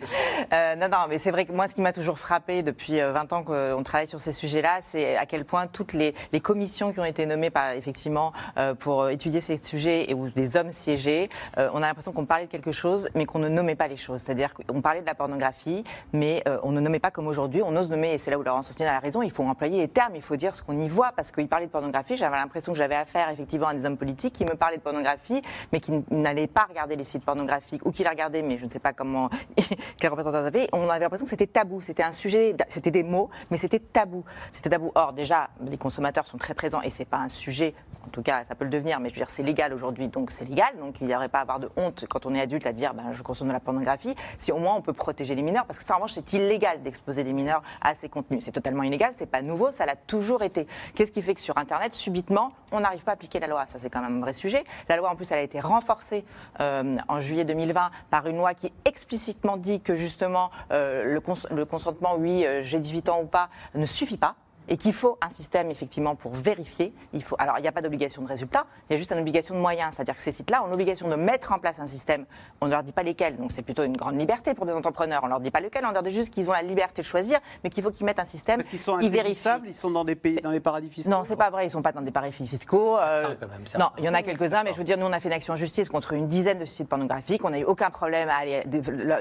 [0.53, 3.11] euh, non, non, mais c'est vrai que moi, ce qui m'a toujours frappé depuis euh,
[3.11, 6.91] 20 ans qu'on travaille sur ces sujets-là, c'est à quel point toutes les, les commissions
[6.93, 10.71] qui ont été nommées par, effectivement, euh, pour étudier ces sujets et où des hommes
[10.71, 13.87] siégeaient, euh, on a l'impression qu'on parlait de quelque chose, mais qu'on ne nommait pas
[13.87, 14.21] les choses.
[14.21, 17.61] C'est-à-dire qu'on parlait de la pornographie, mais euh, on ne nommait pas comme aujourd'hui.
[17.63, 19.87] On ose nommer, et c'est là où Laurence Ostina a raison, il faut employer les
[19.87, 22.17] termes, il faut dire ce qu'on y voit, parce qu'il parlait de pornographie.
[22.17, 25.41] J'avais l'impression que j'avais affaire, effectivement, à des hommes politiques qui me parlaient de pornographie,
[25.71, 28.69] mais qui n'allaient pas regarder les sites pornographiques, ou qui les regardaient, mais je ne
[28.69, 29.29] sais pas comment,
[29.97, 30.67] quel représentant ils avaient.
[30.73, 31.79] On avait l'impression que c'était tabou.
[31.81, 34.25] C'était un sujet, c'était des mots, mais c'était tabou.
[34.51, 34.91] C'était tabou.
[34.95, 37.73] Or, déjà, les consommateurs sont très présents et c'est pas un sujet,
[38.05, 40.31] en tout cas, ça peut le devenir, mais je veux dire, c'est légal aujourd'hui, donc
[40.31, 40.77] c'est légal.
[40.79, 42.93] Donc, il n'y aurait pas à avoir de honte quand on est adulte à dire,
[42.93, 44.15] ben, je consomme de la pornographie.
[44.37, 46.81] Si au moins on peut protéger les mineurs, parce que ça, en revanche, c'est illégal
[46.81, 48.43] d'exposer les mineurs à ces contenus.
[48.43, 50.67] C'est totalement illégal, c'est pas nouveau, ça l'a toujours été.
[50.95, 53.89] Qu'est-ce qui fait que sur Internet, subitement, on n'arrive pas appliquer la loi Ça, c'est
[53.89, 54.63] quand même un vrai sujet.
[54.89, 56.25] La loi, en plus, elle a été renforcée
[56.59, 61.19] euh, en juillet 2020 par une loi qui explicitement dit que justement euh,
[61.51, 64.35] le consentement, oui, euh, j'ai 18 ans ou pas, ne suffit pas.
[64.69, 66.93] Et qu'il faut un système effectivement pour vérifier.
[67.13, 69.19] Il faut, alors il n'y a pas d'obligation de résultat, il y a juste une
[69.19, 69.93] obligation de moyens.
[69.95, 72.25] C'est-à-dire que ces sites-là ont l'obligation de mettre en place un système.
[72.61, 75.21] On ne leur dit pas lesquels, donc c'est plutôt une grande liberté pour des entrepreneurs.
[75.23, 77.39] On leur dit pas lequel, on leur dit juste qu'ils ont la liberté de choisir,
[77.63, 78.57] mais qu'il faut qu'ils mettent un système.
[78.57, 79.31] Parce qu'ils sont ils vérifient.
[79.31, 81.11] insaisissables, ils sont dans des pays, dans les paradis fiscaux.
[81.11, 81.65] Non, c'est pas vrai.
[81.65, 82.97] Ils sont pas dans des paradis fiscaux.
[82.97, 85.13] euh, quand même, non, il y en a quelques-uns, mais je veux dire, nous, on
[85.13, 87.43] a fait une action en justice contre une dizaine de sites pornographiques.
[87.45, 88.63] On n'a eu aucun problème à aller,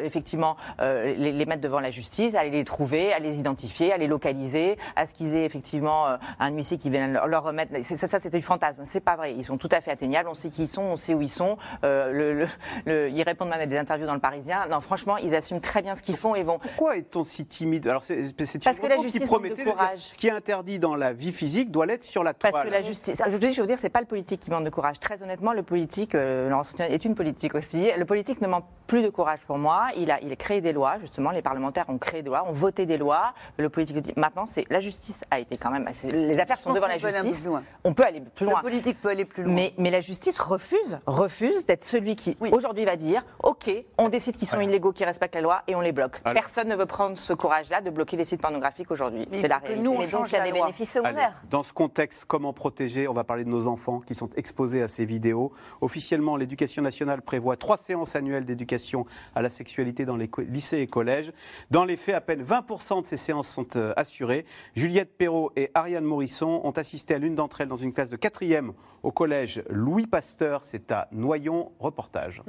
[0.03, 3.93] effectivement, euh, les, les mettre devant la justice, à aller les trouver, à les identifier,
[3.93, 7.73] à les localiser, à ce qu'ils effectivement euh, un huissier qui vienne leur, remettre.
[7.85, 8.83] Ça, ça c'était du fantasme.
[8.85, 9.35] C'est pas vrai.
[9.35, 10.29] Ils sont tout à fait atteignables.
[10.29, 11.57] On sait qui ils sont, on sait où ils sont.
[11.85, 12.49] Euh, le- le-
[12.87, 14.67] le- ils répondent même à des interviews dans le Parisien.
[14.71, 16.59] Non, franchement, ils assument très bien ce qu'ils font et vont.
[16.59, 17.87] Pourquoi est-on si timide?
[17.87, 19.99] Alors c'est Parce que la justice manque de courage.
[20.01, 22.53] ce qui est interdit dans la vie physique doit l'être sur la toile.
[22.53, 24.99] Parce que la justice, je veux dire, c'est pas le politique qui manque de courage.
[25.01, 27.91] Très honnêtement, le politique, euh, Sautier est une politique aussi.
[27.97, 29.89] Le politique ne manque plus de courage pour moi.
[29.97, 31.31] Il a, il a créé des lois, justement.
[31.31, 33.35] Les parlementaires ont créé des lois, ont voté des lois.
[33.59, 35.87] Le politique dit, maintenant, c'est la justice a été quand même.
[35.87, 37.47] assez- les affaires sont devant la justice.
[37.85, 38.61] On peut aller plus loin.
[38.61, 39.53] politique peut aller plus loin.
[39.53, 44.37] Mais, mais la justice refuse, refuse d'être celui qui aujourd'hui va dire OK, on décide
[44.37, 46.21] qu'ils sont illégaux, qu'ils respectent la loi et on les bloque.
[46.25, 49.27] Alors- Personne ne veut prendre ce courage-là de bloquer les sites pornographiques aujourd'hui.
[49.33, 49.81] C'est la réalité.
[49.83, 50.67] nous, on Mais donc, change il y a la des loi.
[50.67, 51.43] bénéfices Allez, secondaires.
[51.51, 53.09] dans ce contexte, comment protéger?
[53.09, 55.53] On va parler de nos enfants qui sont exposés à ces vidéos.
[55.81, 60.87] Officiellement, l'éducation nationale prévoit trois séances annuelles d'éducation à la sexualité dans les lycées et
[60.87, 61.33] collèges.
[61.71, 64.45] Dans les faits, à peine 20% de ces séances sont euh, assurées.
[64.75, 68.17] Juliette Perrault et Ariane Morisson ont assisté à l'une d'entre elles dans une classe de
[68.17, 70.63] quatrième au collège Louis Pasteur.
[70.65, 71.73] C'est à Noyon.
[71.79, 72.43] Reportage.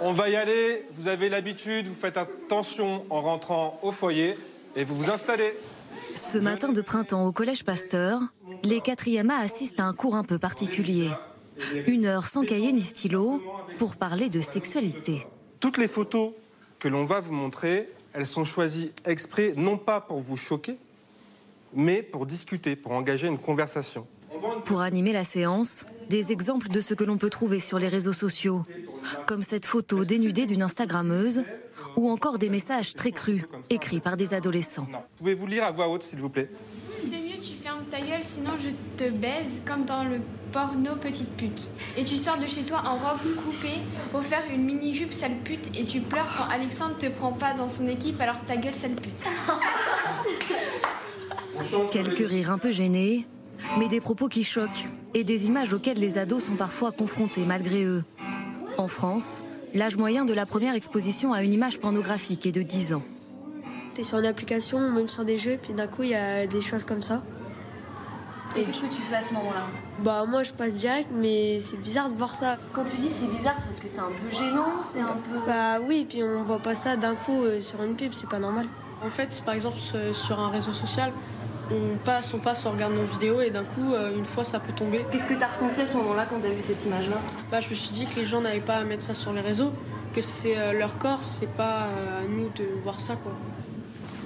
[0.00, 4.36] On va y aller, vous avez l'habitude, vous faites attention en rentrant au foyer
[4.74, 5.54] et vous vous installez.
[6.14, 8.20] Ce matin de printemps au Collège Pasteur,
[8.64, 11.10] les 4e A assistent à un cours un peu particulier.
[11.86, 13.42] Une heure sans cahier ni stylo
[13.78, 15.26] pour parler de sexualité.
[15.60, 16.32] Toutes les photos
[16.78, 20.76] que l'on va vous montrer, elles sont choisies exprès, non pas pour vous choquer,
[21.74, 24.06] mais pour discuter, pour engager une conversation.
[24.64, 28.12] Pour animer la séance, des exemples de ce que l'on peut trouver sur les réseaux
[28.12, 28.64] sociaux,
[29.26, 31.44] comme cette photo dénudée d'une Instagrammeuse,
[31.96, 34.86] ou encore des messages très crus, écrits par des adolescents.
[35.16, 36.50] Pouvez-vous lire à voix haute, s'il vous plaît?
[36.96, 40.20] C'est mieux, tu fermes ta gueule, sinon je te baise comme dans le
[40.52, 41.68] porno petite pute.
[41.96, 43.78] Et tu sors de chez toi en robe coupée
[44.12, 47.68] pour faire une mini-jupe sale pute et tu pleures quand Alexandre te prend pas dans
[47.68, 49.12] son équipe alors ta gueule sale pute.
[51.92, 53.26] Quelques rires un peu gênés,
[53.78, 57.84] mais des propos qui choquent et des images auxquelles les ados sont parfois confrontés malgré
[57.84, 58.04] eux.
[58.78, 59.42] En France,
[59.74, 63.02] l'âge moyen de la première exposition à une image pornographique est de 10 ans.
[63.94, 66.46] T'es sur une application, on monte sur des jeux, puis d'un coup il y a
[66.46, 67.22] des choses comme ça.
[68.56, 69.66] Et qu'est-ce que tu fais à ce moment-là
[70.00, 72.58] Bah moi je passe direct, mais c'est bizarre de voir ça.
[72.72, 75.38] Quand tu dis c'est bizarre, c'est parce que c'est un peu gênant, c'est un peu.
[75.46, 78.38] Bah oui, puis on voit pas ça d'un coup euh, sur une pub, c'est pas
[78.40, 78.66] normal.
[79.04, 79.78] En fait, par exemple,
[80.12, 81.12] sur- un réseau social,
[81.70, 84.58] on passe, on passe, on regarde nos vidéos et d'un coup, euh, une fois, ça
[84.60, 85.06] peut tomber.
[85.12, 87.16] Qu'est-ce que tu as ressenti à ce moment-là quand tu as vu cette image-là?
[87.50, 89.40] Bah, je me suis dit que les gens n'avaient pas à mettre ça sur les
[89.40, 89.70] réseaux,
[90.14, 93.32] que c'est euh, leur corps, c'est pas euh, à nous de voir ça, quoi.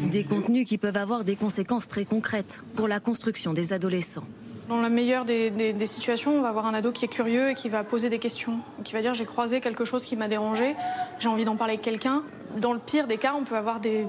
[0.00, 4.24] Des contenus qui peuvent avoir des conséquences très concrètes pour la construction des adolescents.
[4.68, 7.68] Dans la meilleure des, situations, on va avoir un ado qui est curieux et qui
[7.68, 10.74] va poser des questions, qui va dire j'ai croisé quelque chose qui m'a dérangé,
[11.20, 12.22] j'ai envie d'en parler avec quelqu'un.
[12.57, 14.07] Dans le pire des cas, on peut avoir des,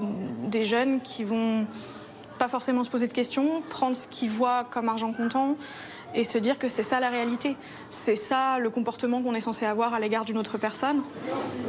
[0.48, 1.66] des jeunes qui vont
[2.38, 5.56] pas forcément se poser de questions, prendre ce qu'ils voient comme argent comptant
[6.16, 7.56] et se dire que c'est ça la réalité,
[7.90, 11.02] c'est ça le comportement qu'on est censé avoir à l'égard d'une autre personne.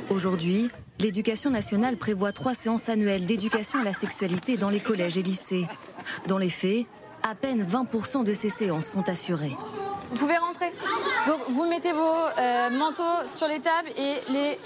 [0.09, 0.69] Aujourd'hui,
[0.99, 5.67] l'éducation nationale prévoit trois séances annuelles d'éducation à la sexualité dans les collèges et lycées.
[6.27, 6.85] Dans les faits,
[7.23, 9.55] à peine 20% de ces séances sont assurées.
[10.11, 10.71] Vous pouvez rentrer.
[11.27, 14.57] Donc vous mettez vos euh, manteaux sur les tables et les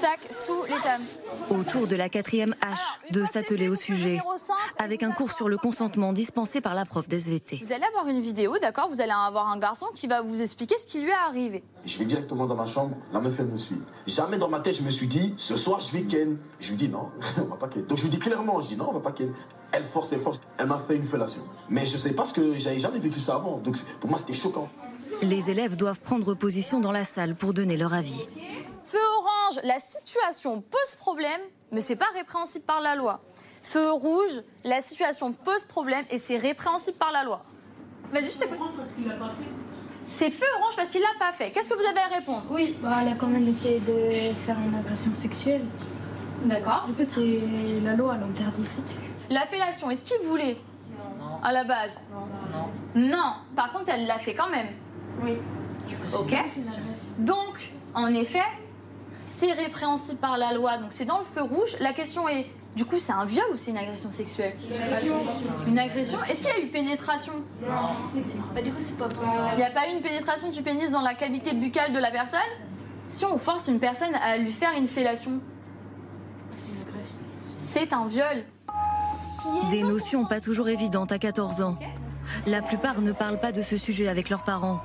[0.00, 1.04] sacs sous les tables.
[1.50, 4.18] Autour de la quatrième H de s'atteler au sujet,
[4.78, 7.60] avec un cours sur le consentement dispensé par la prof d'SVT.
[7.62, 10.78] Vous allez avoir une vidéo, d'accord Vous allez avoir un garçon qui va vous expliquer
[10.78, 11.62] ce qui lui est arrivé.
[11.84, 13.80] Je vais directement dans ma chambre, la meuf elle me suit.
[14.06, 16.38] Jamais dans ma tête je me suis dit, ce soir je vais ken.
[16.60, 17.84] Je lui dis non, on va pas ken.
[17.84, 19.30] Donc je lui dis clairement, je dis non, on va pas ken.
[19.72, 21.42] Elle force, elle force, elle m'a fait une fellation.
[21.68, 23.58] Mais je sais pas ce que j'avais jamais vécu ça avant.
[23.58, 24.70] Donc pour moi c'était choquant.
[25.20, 28.26] Les élèves doivent prendre position dans la salle pour donner leur avis.
[28.84, 33.20] Feu orange, la situation pose problème, mais c'est pas répréhensible par la loi.
[33.62, 37.42] Feu rouge, la situation pose problème et c'est répréhensible par la loi.
[38.10, 38.58] Vas-y, je t'écoute.
[40.04, 41.50] C'est feu orange parce qu'il l'a pas fait.
[41.52, 42.42] Qu'est-ce que vous avez à répondre?
[42.50, 42.76] Oui.
[42.82, 45.64] Bah, elle a quand même essayé de faire une agression sexuelle.
[46.44, 46.86] D'accord.
[46.88, 48.78] Du coup, c'est la loi, elle interdit ça.
[49.28, 50.56] La fellation, est-ce qu'il voulait?
[51.42, 52.00] À la base?
[52.10, 52.70] Non.
[52.96, 53.34] Non.
[53.54, 54.68] Par contre, elle l'a fait quand même.
[55.22, 55.36] Oui.
[56.14, 56.34] Ok.
[57.18, 58.42] Donc, en effet,
[59.24, 61.76] c'est répréhensible par la loi, donc c'est dans le feu rouge.
[61.80, 62.46] La question est,
[62.76, 64.54] du coup, c'est un viol ou c'est une agression sexuelle?
[65.66, 67.32] Une agression Est-ce qu'il y a eu pénétration?
[67.60, 69.08] Bah, du coup, c'est pas
[69.52, 72.10] Il n'y a pas eu une pénétration du pénis dans la cavité buccale de la
[72.10, 72.40] personne?
[73.08, 75.40] Si on force une personne à lui faire une fellation,
[76.50, 78.44] c'est un viol.
[79.70, 81.76] Des notions pas toujours évidentes à 14 ans.
[82.46, 84.80] La plupart ne parlent pas de ce sujet avec leurs parents.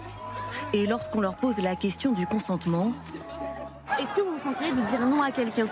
[0.73, 2.93] Et lorsqu'on leur pose la question du consentement,
[3.99, 5.65] Est-ce que vous vous sentirez de dire non à quelqu'un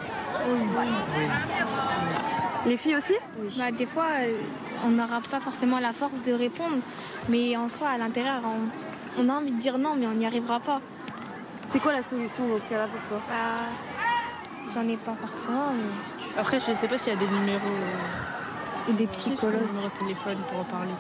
[2.66, 3.14] Les filles aussi
[3.58, 4.36] Bah, des fois, euh,
[4.86, 6.78] on n'aura pas forcément la force de répondre,
[7.30, 10.26] mais en soi, à l'intérieur, on, on a envie de dire non, mais on n'y
[10.26, 10.80] arrivera pas.
[11.72, 13.36] C'est quoi la solution dans ce cas-là pour toi Bah,
[14.74, 17.60] j'en ai pas forcément, mais Après, je sais pas s'il y a des numéros.
[17.68, 19.60] euh, Et des psychologues.
[19.60, 20.94] Des numéros de téléphone pour en parler.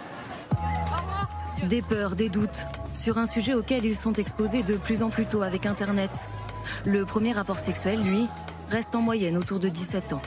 [1.68, 2.61] des peurs, des doutes
[2.93, 6.11] sur un sujet auquel ils sont exposés de plus en plus tôt avec Internet.
[6.86, 8.28] Le premier rapport sexuel, lui,
[8.70, 10.22] reste en moyenne autour de 17 ans.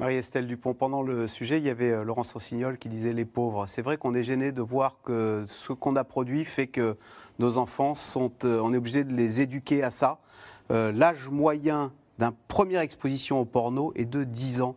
[0.00, 3.66] Marie-Estelle Dupont, pendant le sujet, il y avait euh, Laurence Rossignol qui disait les pauvres.
[3.66, 6.96] C'est vrai qu'on est gêné de voir que ce qu'on a produit fait que
[7.38, 8.32] nos enfants sont.
[8.44, 10.18] euh, on est obligé de les éduquer à ça.
[10.70, 14.74] Euh, L'âge moyen d'une première exposition au porno est de 10 ans.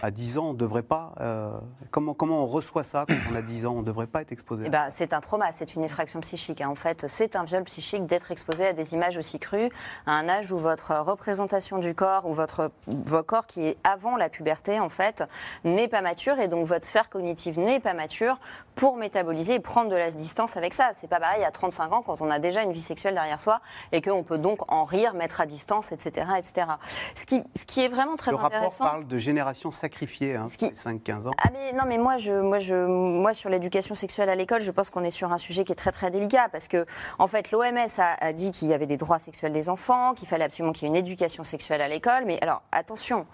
[0.00, 1.12] À 10 ans, on ne devrait pas.
[1.20, 1.50] euh,
[1.90, 3.74] comment, comment on reçoit ça quand on a 10 ans?
[3.76, 4.64] On ne devrait pas être exposé.
[4.64, 6.60] Eh à ben, c'est un trauma, c'est une effraction psychique.
[6.60, 6.68] hein.
[6.68, 9.70] En fait, c'est un viol psychique d'être exposé à des images aussi crues
[10.06, 14.16] à un âge où votre représentation du corps ou votre, votre corps qui est avant
[14.16, 15.24] la puberté, en fait,
[15.64, 18.38] n'est pas mature et donc votre sphère cognitive n'est pas mature
[18.76, 20.90] pour métaboliser et prendre de la distance avec ça.
[20.94, 23.60] C'est pas pareil à 35 ans quand on a déjà une vie sexuelle derrière soi
[23.90, 26.68] et qu'on peut donc en rire, mettre à distance, etc., etc.
[27.16, 28.84] Ce qui, ce qui est vraiment très Le rapport intéressant.
[28.84, 31.30] parle de génération sacrifiée, hein, 5-15 ans.
[31.42, 34.70] Ah mais non mais moi je moi je moi sur l'éducation sexuelle à l'école je
[34.70, 36.84] pense qu'on est sur un sujet qui est très très délicat parce que
[37.18, 40.28] en fait l'OMS a, a dit qu'il y avait des droits sexuels des enfants qu'il
[40.28, 43.26] fallait absolument qu'il y ait une éducation sexuelle à l'école mais alors attention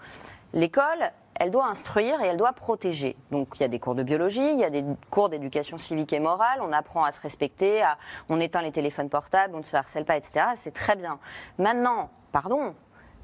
[0.53, 3.17] l'école elle doit instruire et elle doit protéger.
[3.29, 6.13] Donc il y a des cours de biologie, il y a des cours d'éducation civique
[6.13, 7.97] et morale, on apprend à se respecter, à,
[8.29, 10.45] on éteint les téléphones portables, on ne se harcèle pas, etc.
[10.55, 11.19] C'est très bien.
[11.57, 12.73] Maintenant, pardon,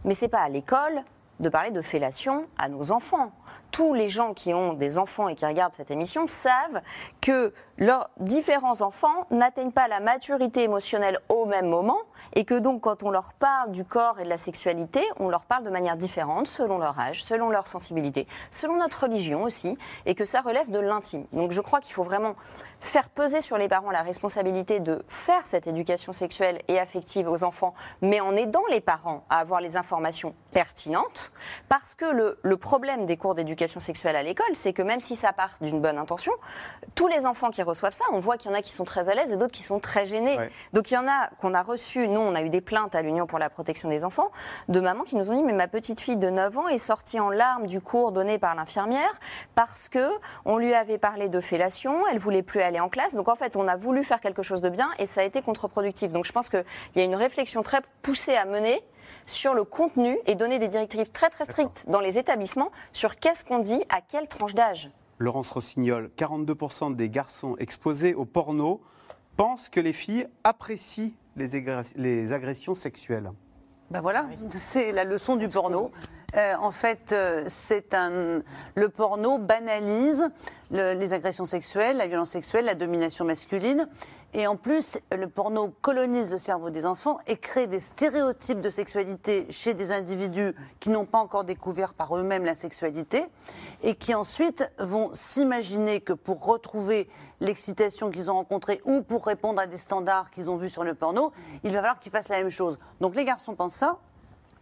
[0.04, 1.06] mais c'est pas à l'école
[1.42, 3.32] de parler de fellation à nos enfants.
[3.72, 6.82] Tous les gens qui ont des enfants et qui regardent cette émission savent
[7.22, 12.00] que leurs différents enfants n'atteignent pas la maturité émotionnelle au même moment
[12.34, 15.46] et que donc quand on leur parle du corps et de la sexualité, on leur
[15.46, 20.16] parle de manière différente selon leur âge, selon leur sensibilité, selon notre religion aussi, et
[20.16, 21.26] que ça relève de l'intime.
[21.34, 22.36] Donc je crois qu'il faut vraiment
[22.80, 27.44] faire peser sur les parents la responsabilité de faire cette éducation sexuelle et affective aux
[27.44, 31.32] enfants, mais en aidant les parents à avoir les informations pertinentes,
[31.70, 35.16] parce que le, le problème des cours d'éducation sexuelle à l'école, c'est que même si
[35.16, 36.34] ça part d'une bonne intention,
[36.96, 39.10] tous les enfants qui reçoivent ça, on voit qu'il y en a qui sont très
[39.10, 40.38] à l'aise et d'autres qui sont très gênés.
[40.38, 40.52] Ouais.
[40.74, 43.02] Donc il y en a qu'on a reçu, nous on a eu des plaintes à
[43.02, 44.32] l'Union pour la protection des enfants,
[44.68, 47.20] de mamans qui nous ont dit mais ma petite fille de 9 ans est sortie
[47.20, 49.12] en larmes du cours donné par l'infirmière
[49.56, 50.10] parce que
[50.46, 53.16] on lui avait parlé de fellation, elle voulait plus aller en classe.
[53.16, 55.42] Donc en fait on a voulu faire quelque chose de bien et ça a été
[55.42, 56.12] contre-productif.
[56.12, 58.84] Donc je pense qu'il y a une réflexion très poussée à mener
[59.26, 63.44] sur le contenu et donner des directives très très strictes dans les établissements sur qu'est-ce
[63.46, 64.92] qu'on dit à quelle tranche d'âge.
[65.20, 68.82] Laurence Rossignol, 42% des garçons exposés au porno
[69.38, 73.32] pensent que les filles apprécient les, agressions- les agressions sexuelles.
[73.92, 75.92] Ben voilà, c'est la leçon du porno.
[76.36, 78.42] Euh, en fait, euh, c'est un
[78.76, 80.30] le porno banalise
[80.72, 83.88] le- les agressions sexuelles, la violence sexuelle, la domination masculine.
[84.34, 88.70] Et en plus, le porno colonise le cerveau des enfants et crée des stéréotypes de
[88.70, 93.26] sexualité chez des individus qui n'ont pas encore découvert par eux-mêmes la sexualité
[93.84, 97.10] et qui ensuite vont s'imaginer que pour retrouver
[97.42, 100.94] l'excitation qu'ils ont rencontrée ou pour répondre à des standards qu'ils ont vus sur le
[100.94, 101.34] porno,
[101.66, 102.80] il va falloir qu'ils fassent la même chose.
[103.02, 103.98] Donc les garçons pensent ça,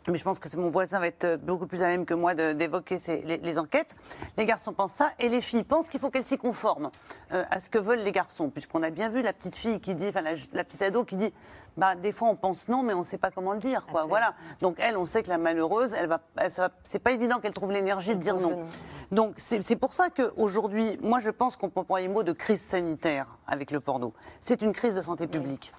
[0.09, 2.33] mais je pense que mon voisin va être euh, beaucoup plus à même que moi
[2.33, 3.95] d'évoquer les, les enquêtes.
[4.37, 6.89] Les garçons pensent ça et les filles pensent qu'il faut qu'elles s'y conforment
[7.31, 9.95] euh, à ce que veulent les garçons, puisqu'on a bien vu la petite fille qui
[9.95, 11.33] dit, enfin la, la petite ado qui dit,
[11.77, 14.05] bah des fois on pense non, mais on ne sait pas comment le dire, quoi.
[14.07, 14.33] Voilà.
[14.61, 17.71] Donc elle, on sait que la malheureuse, elle va, va- c'est pas évident qu'elle trouve
[17.71, 18.65] l'énergie de dire non.
[19.11, 22.61] Donc c'est pour ça qu'aujourd'hui, moi je pense qu'on peut employer le mot de crise
[22.61, 24.13] sanitaire avec le porno.
[24.39, 25.73] C'est une crise de santé publique.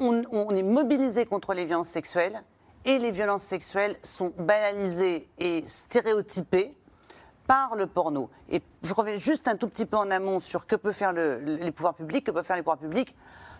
[0.00, 2.40] On, on est mobilisé contre les violences sexuelles
[2.88, 6.74] et les violences sexuelles sont banalisées et stéréotypées
[7.46, 8.30] par le porno.
[8.48, 11.38] Et je reviens juste un tout petit peu en amont sur que peut faire le-
[11.38, 13.14] les pouvoirs publics, que peuvent faire les pouvoirs publics.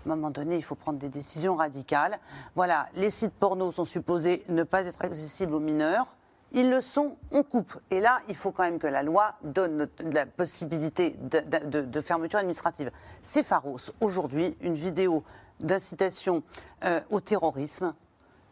[0.06, 2.18] À un moment donné, il faut prendre des décisions radicales.
[2.54, 6.14] Voilà, les sites porno sont supposés ne pas être accessibles aux mineurs.
[6.52, 7.78] Ils le sont, on coupe.
[7.90, 12.90] Et là, il faut quand même que la loi donne la possibilité de fermeture administrative.
[13.20, 13.92] C'est Pharos.
[14.00, 15.22] Aujourd'hui, une vidéo
[15.60, 16.42] d'incitation
[16.84, 17.92] euh, au terrorisme,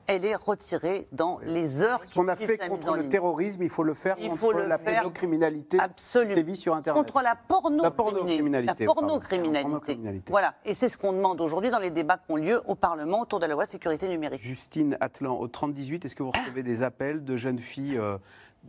[0.06, 3.82] elle est retirée dans les heures qui qu'on a fait contre le terrorisme, il faut
[3.82, 6.54] le faire Il contre faut le la faire pédocriminalité absolument.
[6.54, 7.02] sur Internet.
[7.02, 8.84] Contre la pornocriminalité.
[8.84, 9.62] La pornocriminalité.
[9.62, 10.30] Pornocriminalité.
[10.30, 10.54] Voilà.
[10.64, 13.40] Et c'est ce qu'on demande aujourd'hui dans les débats qui ont lieu au Parlement autour
[13.40, 14.40] de la loi sécurité numérique.
[14.40, 18.18] Justine Atlan, au 3018, est-ce que vous recevez des appels de jeunes filles euh,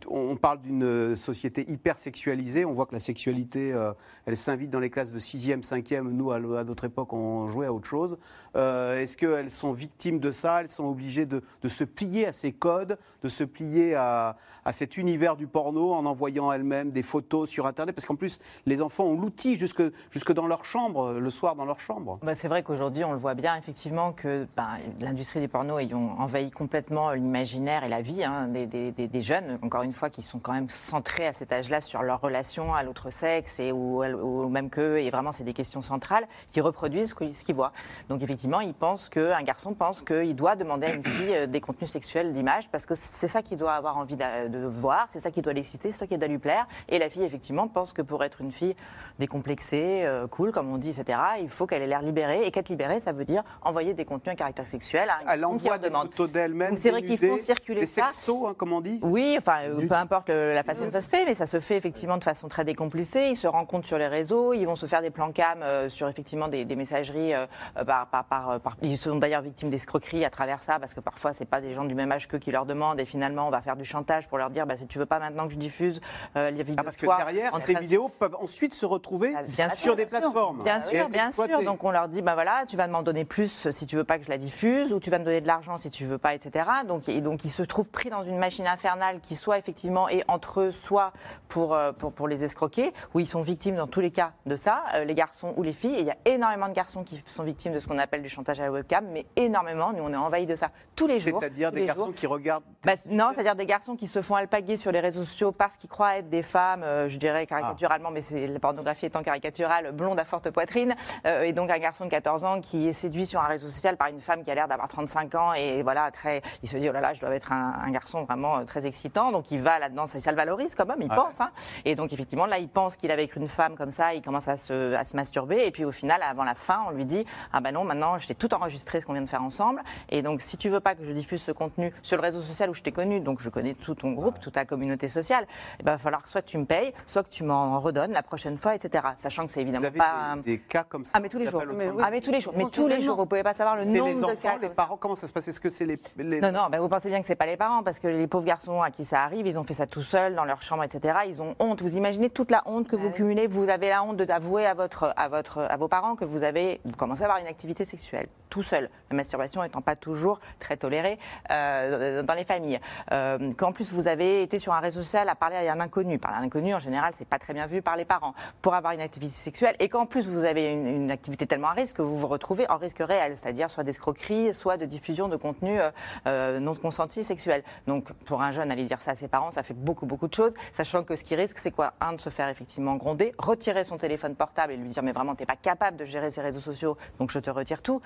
[0.08, 2.64] on parle d'une euh, société hyper sexualisée.
[2.64, 3.92] On voit que la sexualité, euh,
[4.26, 6.02] elle s'invite dans les classes de 6e, 5e.
[6.08, 8.18] Nous, à, à notre époque, on jouait à autre chose.
[8.56, 10.60] Euh, Est-ce qu'elles sont victimes de ça?
[10.60, 14.36] Elles sont obligées de, se plier à ces codes, de se plier à,
[14.72, 17.94] cet univers du porno en envoyant elles-mêmes des photos sur Internet?
[17.94, 21.64] Parce qu'en plus, les enfants ont l'outil jusque, jusque dans leur chambre, le soir dans
[21.64, 22.18] leur chambre.
[22.22, 24.68] Bah, c'est vrai qu'aujourd'hui, on le voit bien, effectivement, que ben,
[25.00, 29.82] l'industrie du porno ayant envahi complètement l'imaginaire et la vie hein, des- des jeunes, encore
[29.82, 33.10] une fois, qui sont quand même centrés à cet âge-là sur leur relation à l'autre
[33.10, 37.44] sexe et ou, ou même qu'eux, et vraiment, c'est des questions centrales, qui reproduisent ce
[37.44, 37.72] qu'ils voient.
[38.08, 41.60] Donc, effectivement, ils pensent qu'un garçon pense qu'il doit demander à une fille euh, des
[41.60, 45.30] contenus sexuels d'image parce que c'est ça qu'il doit avoir envie de voir, c'est ça
[45.30, 46.66] qui doit l'exciter, c'est ça qui doit lui plaire.
[46.88, 48.74] Et la fille, effectivement, pense que pour être une fille
[49.18, 52.46] décomplexée, euh, cool, comme on dit, etc., il faut qu'elle ait l'air libérée.
[52.46, 55.08] Et qu'être libérée, ça veut dire envoyer des contenus à caractère sexuel.
[55.10, 56.76] à une Elle qui envoie des photos d'elle-même.
[56.76, 58.08] C'est vrai qu'il faut dénudée, circuler des ça.
[58.10, 58.98] sextos, hein, comme on dit.
[59.02, 61.60] Oui, enfin, euh, peu importe le- la façon dont ça se fait, mais ça se
[61.60, 63.28] fait effectivement de façon très décomplexée.
[63.30, 66.08] Ils se rencontrent sur les réseaux, ils vont se faire des plans cam euh, sur
[66.08, 67.34] effectivement des, des messageries.
[67.34, 67.46] euh,
[67.78, 71.00] euh, par, par, par- par- ils sont d'ailleurs victimes d'escroqueries à travers ça, parce que
[71.00, 73.50] parfois c'est pas des gens du même âge qu'eux qui leur demandent, et finalement on
[73.50, 75.58] va faire du chantage pour leur dire, bah, si tu veux pas maintenant que je
[75.58, 76.00] diffuse
[76.36, 78.86] euh, les vidéos Ah, parce de que toi, derrière, en ces vidéos peuvent ensuite se
[78.86, 80.62] retrouver Bien sur sûr, des bien plateformes.
[80.62, 81.62] Bien sûr, bien sûr.
[81.64, 84.18] Donc on leur dit, bah voilà, tu vas m'en donner plus si tu veux pas
[84.18, 86.34] que je la diffuse, ou tu vas me donner de l'argent si tu veux pas,
[86.34, 86.68] etc.
[86.86, 90.24] Donc, et donc ils se trouvent pris dans une machine infernale qui soit effectivement est
[90.28, 91.12] entre eux, soit
[91.48, 94.56] pour, euh, pour, pour les escroquer, où ils sont victimes dans tous les cas de
[94.56, 95.96] ça, euh, les garçons ou les filles.
[95.96, 98.28] Et il y a énormément de garçons qui sont victimes de ce qu'on appelle du
[98.28, 99.92] chantage à la webcam, mais énormément.
[99.92, 101.40] Nous, on est envahis de ça tous les jours.
[101.40, 102.14] C'est-à-dire des garçons jours.
[102.14, 102.64] qui regardent.
[102.84, 105.90] Bah, non, c'est-à-dire des garçons qui se font alpaguer sur les réseaux sociaux parce qu'ils
[105.90, 110.18] croient être des femmes, euh, je dirais caricaturalement, mais c'est la pornographie étant caricaturale, blonde
[110.18, 110.94] à forte poitrine,
[111.26, 113.96] euh, et donc un garçon de 14 ans qui est séduit sur un réseau social
[113.96, 116.88] par une femme qui a l'air d'avoir 35 ans et voilà, très, il se dit
[116.88, 119.78] oh là là, je dois être un, un garçon vraiment très excitant, donc il va
[119.78, 121.16] là-dedans, ça, ça le valorise quand même, il Ouais.
[121.16, 121.50] pense, hein.
[121.84, 124.48] et donc effectivement là, il pense qu'il est avec une femme comme ça, il commence
[124.48, 127.24] à se, à se masturber, et puis au final, avant la fin, on lui dit
[127.52, 130.22] ah ben non, maintenant je t'ai tout enregistré ce qu'on vient de faire ensemble, et
[130.22, 132.74] donc si tu veux pas que je diffuse ce contenu sur le réseau social où
[132.74, 135.46] je t'ai connu, donc je connais tout ton groupe, toute ta communauté sociale,
[135.78, 138.58] il va falloir que soit tu me payes, soit que tu m'en redonnes la prochaine
[138.58, 139.04] fois, etc.
[139.16, 140.34] Sachant que c'est Vous évidemment avez pas.
[140.36, 142.30] des, des cas comme ça Ah mais tous les qui jours, mais, ah mais tous
[142.30, 144.34] les jours, mais tous les jours, vous pouvez pas savoir le nombre les de enfants,
[144.42, 144.58] cas.
[144.60, 145.48] les parents, comment ça se passe?
[145.48, 147.56] Est-ce que c'est les, les- Non, non, ben vous pensez bien que c'est pas les
[147.56, 150.02] parents, parce que les pauvres garçons à qui ça arrive, ils ont fait ça tout
[150.02, 151.18] seuls dans leur chambre, etc.
[151.28, 151.82] Ils ont honte.
[151.82, 153.46] Vous imaginez toute la honte que vous cumulez.
[153.46, 156.80] Vous avez la honte d'avouer à votre, à votre, à vos parents que vous avez,
[156.84, 158.90] vous commencez à avoir une activité sexuelle tout seul.
[159.10, 161.18] La masturbation étant pas toujours très tolérée
[161.50, 162.80] euh, dans les familles.
[163.12, 166.18] Euh, Qu'en plus vous avez été sur un réseau social à parler à un inconnu.
[166.18, 168.74] Parler à un inconnu, en général, c'est pas très bien vu par les parents pour
[168.74, 169.76] avoir une activité sexuelle.
[169.78, 172.76] Et qu'en plus vous avez une, activité tellement à risque que vous vous retrouvez en
[172.76, 175.90] risque réel, c'est-à-dire soit d'escroquerie, soit de diffusion de contenu euh,
[176.26, 177.62] euh, non consenti sexuel.
[177.86, 180.34] Donc pour un jeune, aller dire ça à ses parents, ça fait beaucoup beaucoup de
[180.34, 181.94] choses, sachant que ce qui risque, c'est quoi?
[182.00, 185.34] Un de se faire effectivement gronder, retirer son téléphone portable et lui dire mais vraiment
[185.34, 188.00] t'es pas capable de gérer ces réseaux sociaux, donc je te retire tout.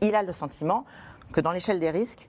[0.00, 0.84] Il a le sentiment
[1.32, 2.28] que dans l'échelle des risques,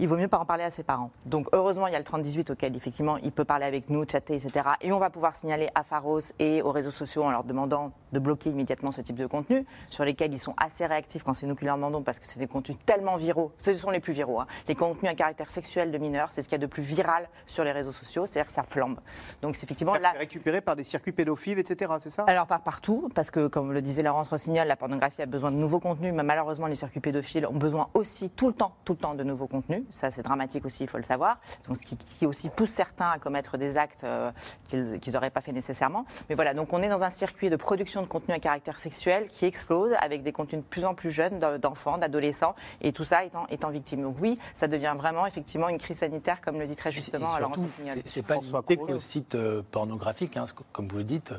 [0.00, 1.10] il vaut mieux pas en parler à ses parents.
[1.26, 4.34] Donc heureusement, il y a le 3018 auquel effectivement il peut parler avec nous, chatter,
[4.34, 4.70] etc.
[4.80, 8.18] Et on va pouvoir signaler à Pharos et aux réseaux sociaux en leur demandant de
[8.18, 11.54] bloquer immédiatement ce type de contenu, sur lesquels ils sont assez réactifs quand c'est nous
[11.54, 13.52] qui leur demandons, parce que c'est des contenus tellement viraux.
[13.58, 14.40] Ce sont les plus viraux.
[14.40, 14.46] hein.
[14.68, 17.28] Les contenus à caractère sexuel de mineurs, c'est ce qu'il y a de plus viral
[17.46, 18.98] sur les réseaux sociaux, c'est-à-dire que ça flambe.
[19.42, 20.10] Donc c'est effectivement là.
[20.12, 21.92] C'est récupéré par des circuits pédophiles, etc.
[21.98, 22.24] C'est ça?
[22.26, 25.56] Alors pas partout, parce que comme le disait Laurence Rossignol, la pornographie a besoin de
[25.56, 28.98] nouveaux contenus, mais malheureusement les circuits pédophiles ont besoin aussi tout le temps, tout le
[28.98, 29.83] temps de nouveaux contenus.
[29.90, 31.38] Ça c'est dramatique aussi, il faut le savoir.
[31.68, 34.30] Donc, ce qui, qui aussi pousse certains à commettre des actes euh,
[34.68, 36.04] qu'ils n'auraient pas fait nécessairement.
[36.28, 39.28] Mais voilà, donc on est dans un circuit de production de contenu à caractère sexuel
[39.28, 43.04] qui explose avec des contenus de plus en plus jeunes de- d'enfants, d'adolescents, et tout
[43.04, 44.02] ça étant, étant victime.
[44.02, 47.40] Donc oui, ça devient vraiment effectivement une crise sanitaire, comme le dit très justement Et
[47.40, 47.98] Laurence surtout, Rossignol.
[48.04, 51.32] c'est- pas limité qu'aux sites euh, pornographiques, hein, comme vous le dites.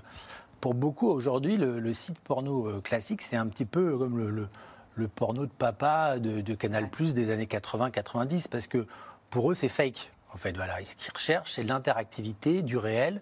[0.62, 4.30] Pour beaucoup, aujourd'hui, le, le site porno euh, classique, c'est un petit peu comme le,
[4.32, 4.48] le-
[4.96, 8.88] le porno de papa de, de Canal Plus des années 80-90, parce que
[9.30, 10.12] pour eux, c'est fake.
[10.34, 10.82] En fait, voilà.
[10.82, 13.22] Et ce qu'ils recherchent, c'est l'interactivité, du réel,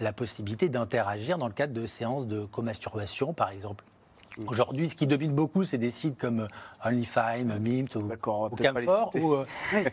[0.00, 3.84] la possibilité d'interagir dans le cadre de séances de co-masturbation, par exemple.
[4.46, 6.48] Aujourd'hui, ce qui domine beaucoup, c'est des sites comme
[6.84, 8.50] OnlyFans, Mimt ou, ou
[9.14, 9.44] où, euh,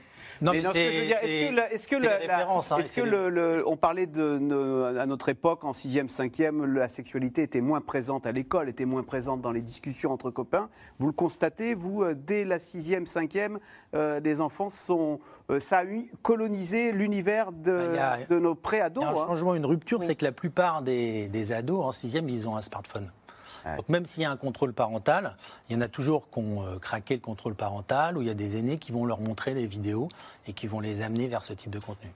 [0.42, 5.72] non, Mais est-ce que, est-ce que hein, le, on parlait de, à notre époque, en
[5.72, 10.12] 6e, 5e, la sexualité était moins présente à l'école, était moins présente dans les discussions
[10.12, 10.70] entre copains.
[11.00, 13.58] Vous le constatez, vous, euh, dès la 6e, 5e,
[13.94, 15.20] euh, les enfants sont.
[15.50, 15.84] euh, ça a
[16.22, 19.02] colonisé l'univers de, Ah, a- de nos préados.
[19.02, 19.28] Il y a un hein.
[19.28, 22.62] changement, une rupture, c'est que la plupart des, des ados en sixième, ils ont un
[22.62, 23.12] smartphone.
[23.78, 25.36] Donc même s'il y a un contrôle parental,
[25.70, 28.32] il y en a toujours qui ont euh, craqué le contrôle parental, où il y
[28.32, 30.10] a des aînés qui vont leur montrer des vidéos
[30.48, 32.12] et qui vont les amener vers ce type de contenu.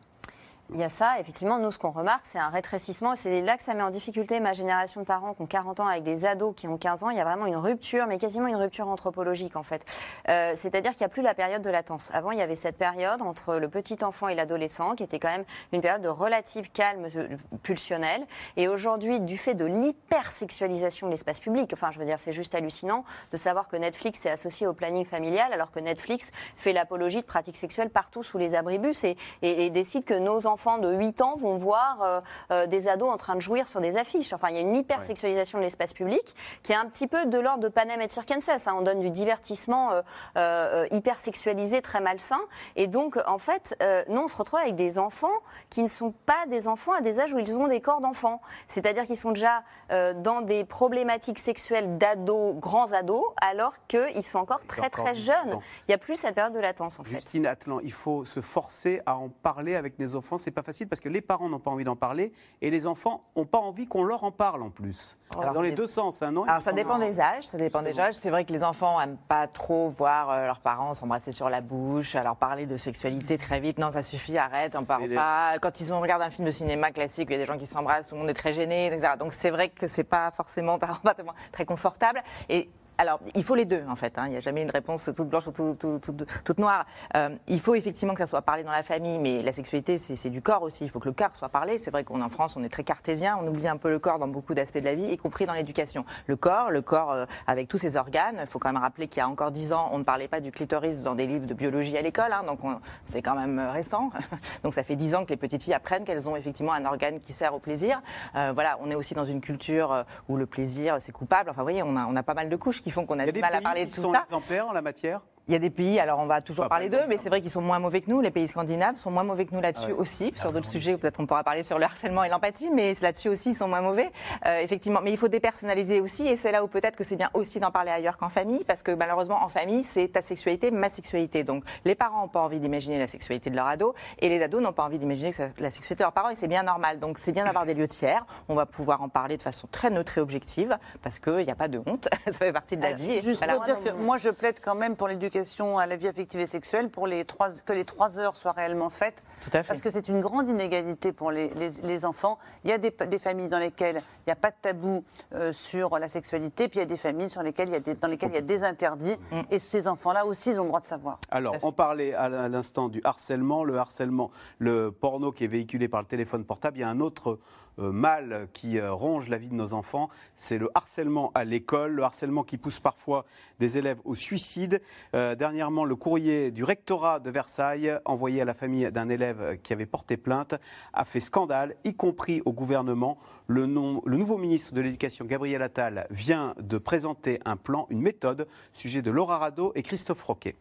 [0.73, 3.15] Il y a ça, effectivement, nous, ce qu'on remarque, c'est un rétrécissement.
[3.15, 5.87] C'est là que ça met en difficulté ma génération de parents qui ont 40 ans
[5.87, 7.11] avec des ados qui ont 15 ans.
[7.11, 9.85] Il y a vraiment une rupture, mais quasiment une rupture anthropologique, en fait.
[10.27, 12.09] Euh, C'est-à-dire qu'il n'y a plus la période de latence.
[12.15, 15.29] Avant, il y avait cette période entre le petit enfant et l'adolescent, qui était quand
[15.29, 17.27] même une période de relative calme euh,
[17.61, 18.25] pulsionnelle.
[18.57, 22.55] Et aujourd'hui, du fait de l'hypersexualisation de l'espace public, enfin, je veux dire, c'est juste
[22.55, 27.21] hallucinant de savoir que Netflix est associé au planning familial, alors que Netflix fait l'apologie
[27.21, 31.21] de pratiques sexuelles partout sous les abribus et- et décide que nos enfants de 8
[31.21, 32.19] ans vont voir euh,
[32.51, 34.33] euh, des ados en train de jouir sur des affiches.
[34.33, 37.37] Enfin, il y a une hypersexualisation de l'espace public qui est un petit peu de
[37.39, 38.67] l'ordre de Panem et Circenses.
[38.67, 38.75] hein.
[38.77, 39.91] On donne du divertissement
[40.37, 42.39] euh, hypersexualisé, très malsain.
[42.75, 43.77] Et donc, en fait,
[44.09, 45.27] nous, on se retrouve avec des enfants
[45.69, 48.41] qui ne sont pas des enfants à des âges où ils ont des corps d'enfants.
[48.67, 54.65] C'est-à-dire qu'ils sont déjà dans des problématiques sexuelles d'ados, grands ados, alors qu'ils sont encore
[54.65, 55.35] très, encore très jeunes.
[55.43, 55.61] 18 ans.
[55.87, 57.11] Il n'y a plus cette période de latence, en fait.
[57.11, 60.37] Justine Atlan, il faut se forcer à en parler avec les enfants.
[60.45, 62.31] C'est pas facile parce que les parents n'ont pas envie d'en parler
[62.61, 65.17] et les enfants n'ont pas envie qu'on leur en parle en plus.
[65.35, 66.43] Alors, Dans les deux sens, hein, non?
[66.43, 68.13] Alors ça dépend des âges, ça dépend des âges.
[68.13, 71.61] C'est vrai que les enfants aiment pas trop voir euh, leurs parents s'embrasser sur la
[71.61, 73.79] bouche, leur parler de sexualité très vite.
[73.79, 75.57] Non, ça suffit, arrête, on parle les- pas.
[75.59, 77.65] Quand ils ont regardé un film de cinéma classique, il y a des gens qui
[77.65, 79.13] s'embrassent, tout le monde est très gêné, etc.
[79.17, 80.77] Donc c'est vrai que c'est pas forcément
[81.51, 82.21] très confortable.
[82.49, 84.17] Et alors, il faut les deux, en fait.
[84.17, 84.23] hein.
[84.27, 86.85] Il n'y a jamais une réponse toute blanche ou tout- tout- tout- toute noire.
[87.15, 90.29] Euh, il faut effectivement que ça soit parlé dans la famille, mais la sexualité, c'est
[90.29, 90.83] du corps aussi.
[90.85, 91.77] Il faut que le corps soit parlé.
[91.77, 93.37] C'est vrai qu'on en France, on est très cartésien.
[93.41, 95.53] On oublie un peu le corps dans beaucoup d'aspects de la vie, y compris dans
[95.53, 96.05] l'éducation.
[96.27, 98.37] Le corps, le corps euh, avec tous ses organes.
[98.41, 100.39] Il faut quand même rappeler qu'il y a encore dix ans, on ne parlait pas
[100.39, 102.31] du clitoris dans des livres de biologie à l'école.
[102.31, 102.43] hein.
[102.47, 104.09] donc, on- c'est quand même euh, récent.
[104.63, 107.19] donc, ça fait dix ans que les petites filles apprennent qu'elles ont effectivement un organe
[107.19, 108.01] qui sert au plaisir.
[108.33, 111.49] Voilà, on est aussi dans une culture où le plaisir, c'est coupable.
[111.49, 113.23] Enfin, vous voyez, on a, on a pas mal de couches qui font qu'on a
[113.23, 114.21] Il y a du des mal à pays parler qui de tout sont ça.
[114.27, 117.05] exemplaires en la matière Il y a des pays, alors on va toujours parler d'eux,
[117.07, 118.19] mais c'est vrai qu'ils sont moins mauvais que nous.
[118.19, 119.99] Les pays scandinaves sont moins mauvais que nous là-dessus Ah ouais.
[119.99, 120.33] aussi.
[120.35, 123.51] Sur d'autres sujets, peut-être on pourra parler sur le harcèlement et l'empathie, mais là-dessus aussi,
[123.51, 124.11] ils sont moins mauvais.
[124.47, 127.29] Euh, effectivement, mais il faut dépersonnaliser aussi, et c'est là où peut-être que c'est bien
[127.35, 130.89] aussi d'en parler ailleurs qu'en famille, parce que malheureusement, en famille, c'est ta sexualité, ma
[130.89, 131.43] sexualité.
[131.43, 134.63] Donc les parents n'ont pas envie d'imaginer la sexualité de leur ado, et les ados
[134.63, 135.29] n'ont pas envie d'imaginer
[135.59, 136.99] la sexualité de leurs parents, et c'est bien normal.
[136.99, 138.25] Donc c'est bien d'avoir des lieux tiers.
[138.49, 141.55] On va pouvoir en parler de façon très neutre et objective, parce qu'il n'y a
[141.55, 142.09] pas de honte.
[142.25, 143.11] ça fait partie de la Alors, vie.
[143.11, 145.95] et Juste pour dire que moi, je plaide quand même pour l'éducation l'éducation à la
[145.95, 149.21] vie affective et sexuelle pour les trois, que les trois heures soient réellement faites.
[149.43, 149.67] Tout à fait.
[149.67, 152.37] Parce que c'est une grande inégalité pour les, les- les enfants.
[152.63, 155.51] Il y a des, des familles dans lesquelles il n'y a pas de tabou euh,
[155.51, 157.95] sur la sexualité, puis il y a des familles sur lesquelles il y a des,
[157.95, 159.17] dans lesquelles il y a des interdits.
[159.31, 159.41] Mm.
[159.51, 161.19] Et ces enfants-là aussi, ils ont le droit de savoir.
[161.29, 165.99] Alors, on parlait à l'instant du harcèlement, le harcèlement, le porno qui est véhiculé par
[166.01, 166.77] le téléphone portable.
[166.77, 167.39] Il y a un autre
[167.77, 172.03] mal qui euh, ronge la vie de nos enfants, c'est le harcèlement à l'école, le
[172.03, 173.25] harcèlement qui pousse parfois
[173.59, 174.81] des élèves au suicide.
[175.13, 179.73] Euh, dernièrement, le courrier du rectorat de Versailles, envoyé à la famille d'un élève qui
[179.73, 180.55] avait porté plainte,
[180.93, 183.17] a fait scandale, y compris au gouvernement.
[183.47, 188.01] Le, nom- le nouveau ministre de l'Éducation, Gabriel Attal, vient de présenter un plan, une
[188.01, 190.55] méthode, sujet de Laura Rado et Christophe Roquet.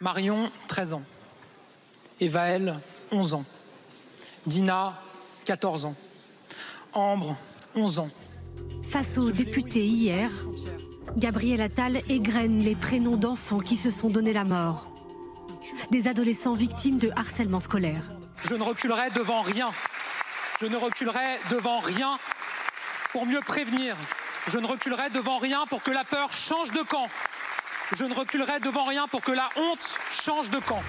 [0.00, 1.02] Marion, 13 ans.
[2.20, 2.78] Evaël,
[3.12, 3.44] 11 ans.
[4.46, 5.00] Dina,
[5.44, 5.94] 14 ans.
[6.92, 7.36] Ambre,
[7.74, 8.10] 11 ans.
[8.90, 10.30] Face aux députés hier,
[11.16, 14.92] Gabriel Attal égrène les prénoms d'enfants qui se sont donné la mort.
[15.90, 18.12] Des adolescents victimes de harcèlement scolaire.
[18.42, 19.70] Je ne reculerai devant rien.
[20.60, 22.18] Je ne reculerai devant rien
[23.12, 23.96] pour mieux prévenir.
[24.48, 27.08] Je ne reculerai devant rien pour que la peur change de camp.
[27.96, 30.80] Je ne reculerai devant rien pour que la honte change de camp.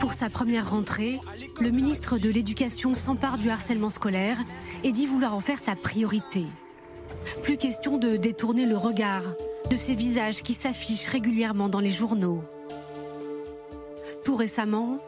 [0.00, 1.20] Pour sa première rentrée,
[1.60, 4.38] le ministre de l'Éducation s'empare du harcèlement scolaire
[4.82, 6.46] et dit vouloir en faire sa priorité.
[7.42, 9.22] Plus question de détourner le regard
[9.70, 12.42] de ces visages qui s'affichent régulièrement dans les journaux.
[14.24, 14.98] Tout récemment,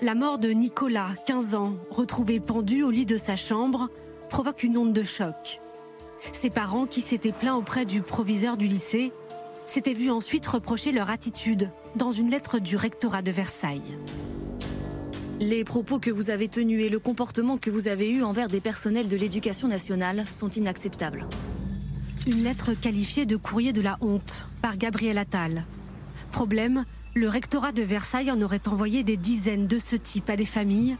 [0.00, 3.90] la mort de Nicolas, 15 ans, retrouvé pendu au lit de sa chambre,
[4.30, 5.60] provoque une onde de choc.
[6.32, 9.12] Ses parents, qui s'étaient plaints auprès du proviseur du lycée,
[9.70, 13.96] s'étaient vus ensuite reprocher leur attitude dans une lettre du rectorat de Versailles.
[15.38, 18.60] Les propos que vous avez tenus et le comportement que vous avez eu envers des
[18.60, 21.24] personnels de l'éducation nationale sont inacceptables.
[22.26, 25.64] Une lettre qualifiée de courrier de la honte par Gabriel Attal.
[26.32, 30.44] Problème, le rectorat de Versailles en aurait envoyé des dizaines de ce type à des
[30.44, 30.96] familles.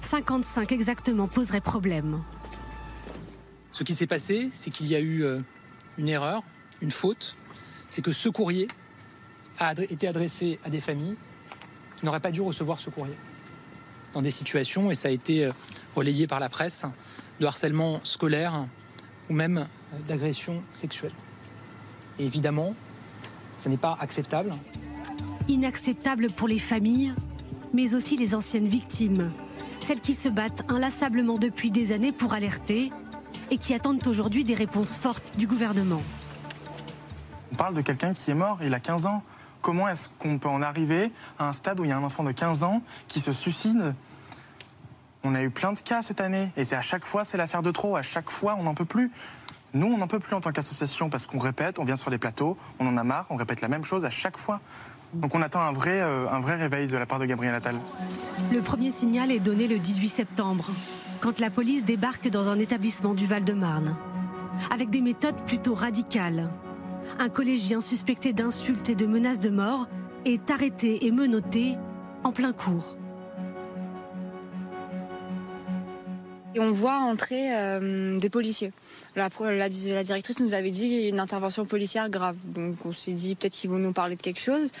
[0.00, 2.22] 55 exactement poseraient problème.
[3.72, 5.38] Ce qui s'est passé, c'est qu'il y a eu euh,
[5.98, 6.42] une erreur,
[6.80, 7.36] une faute.
[7.90, 8.68] C'est que ce courrier
[9.58, 11.16] a été adressé à des familles
[11.96, 13.16] qui n'auraient pas dû recevoir ce courrier.
[14.12, 15.52] Dans des situations, et ça a été euh,
[15.94, 16.84] relayé par la presse,
[17.40, 18.66] de harcèlement scolaire
[19.28, 21.12] ou même euh, d'agression sexuelle.
[22.18, 22.74] Et évidemment,
[23.58, 24.54] ça n'est pas acceptable.
[25.48, 27.12] Inacceptable pour les familles,
[27.72, 29.32] mais aussi les anciennes victimes.
[29.80, 32.90] Celles qui se battent inlassablement depuis des années pour alerter
[33.50, 36.02] et qui attendent aujourd'hui des réponses fortes du gouvernement.
[37.52, 39.22] On parle de quelqu'un qui est mort, il a 15 ans.
[39.62, 42.24] Comment est-ce qu'on peut en arriver à un stade où il y a un enfant
[42.24, 43.94] de 15 ans qui se suicide?
[45.24, 47.62] On a eu plein de cas cette année et c'est à chaque fois c'est l'affaire
[47.62, 49.10] de trop, à chaque fois on n'en peut plus.
[49.74, 52.18] Nous on n'en peut plus en tant qu'association parce qu'on répète, on vient sur les
[52.18, 54.60] plateaux, on en a marre, on répète la même chose à chaque fois.
[55.14, 57.76] Donc on attend un vrai, euh, un vrai réveil de la part de Gabriel Attal.
[58.52, 60.70] Le premier signal est donné le 18 septembre,
[61.20, 63.96] quand la police débarque dans un établissement du Val-de-Marne.
[64.72, 66.50] Avec des méthodes plutôt radicales.
[67.18, 69.88] Un collégien suspecté d'insultes et de menaces de mort
[70.24, 71.76] est arrêté et menotté
[72.24, 72.96] en plein cours.
[76.56, 78.72] Et on voit entrer euh, des policiers.
[79.14, 79.28] La,
[79.68, 82.36] directrice nous avait dit une intervention policière grave.
[82.46, 84.72] Donc on s'est dit peut-être qu'ils vont nous parler de quelque chose.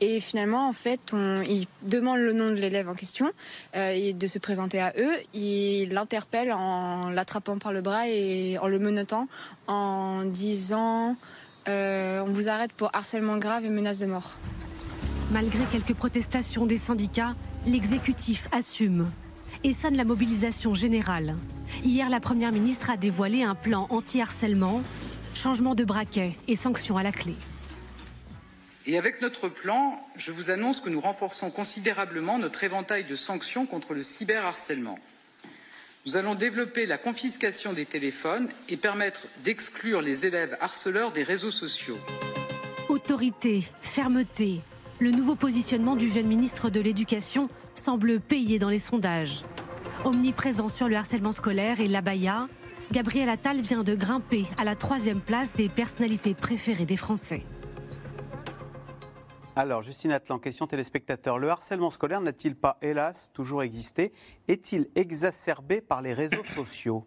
[0.00, 1.00] Et finalement, en fait,
[1.48, 3.30] ils demandent le nom de l'élève en question
[3.76, 5.12] euh, et de se présenter à eux.
[5.32, 9.26] Ils l'interpellent en l'attrapant par le bras et en le menottant
[9.68, 11.16] en disant
[11.66, 14.38] on vous arrête pour harcèlement grave et menace de mort.
[15.30, 17.34] Malgré quelques protestations des syndicats,
[17.66, 19.10] l'exécutif assume
[19.64, 21.36] et sonne la mobilisation générale.
[21.84, 24.82] Hier, la Première ministre a dévoilé un plan anti-harcèlement,
[25.34, 27.34] changement de braquet et sanctions à la clé.
[28.86, 33.64] Et avec notre plan, je vous annonce que nous renforçons considérablement notre éventail de sanctions
[33.64, 34.98] contre le cyberharcèlement.
[36.04, 41.52] Nous allons développer la confiscation des téléphones et permettre d'exclure les élèves harceleurs des réseaux
[41.52, 41.98] sociaux.
[42.88, 44.60] Autorité, fermeté,
[44.98, 49.44] le nouveau positionnement du jeune ministre de l'Éducation semble payer dans les sondages.
[50.04, 52.48] Omniprésent sur le harcèlement scolaire et l'abaya,
[52.90, 57.44] Gabriel Attal vient de grimper à la troisième place des personnalités préférées des Français.
[59.54, 61.38] Alors, Justine Atlan, question téléspectateur.
[61.38, 64.10] Le harcèlement scolaire n'a-t-il pas, hélas, toujours existé?
[64.48, 67.04] Est-il exacerbé par les réseaux sociaux?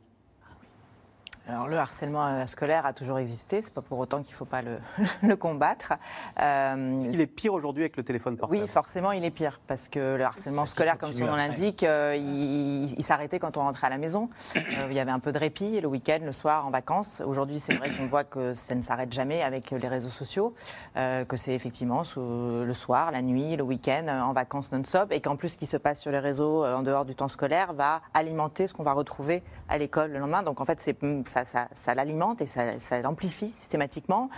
[1.48, 4.46] Alors le harcèlement euh, scolaire a toujours existé, c'est pas pour autant qu'il ne faut
[4.46, 4.80] pas le,
[5.22, 5.94] le combattre.
[6.40, 9.60] Euh, Est-ce qu'il est pire aujourd'hui avec le téléphone portable oui, forcément, il est pire
[9.68, 13.62] parce que le harcèlement scolaire, comme son nom l'indique, euh, il, il s'arrêtait quand on
[13.62, 14.30] rentrait à la maison.
[14.56, 17.22] Euh, il y avait un peu de répit le week-end, le soir, en vacances.
[17.26, 20.56] Aujourd'hui, c'est vrai qu'on voit que ça ne s'arrête jamais avec les réseaux sociaux,
[20.96, 22.22] que c'est effectivement sous-
[22.66, 25.78] le soir, la nuit, le week-end, en vacances non-stop, et qu'en plus, ce qui se
[25.78, 29.44] passe sur les réseaux en dehors du temps scolaire va alimenter ce qu'on va retrouver
[29.70, 30.42] à l'école le lendemain.
[30.44, 30.98] Donc en fait, c'est-
[31.36, 34.30] ça, ça, ça l'alimente et ça, ça l'amplifie systématiquement.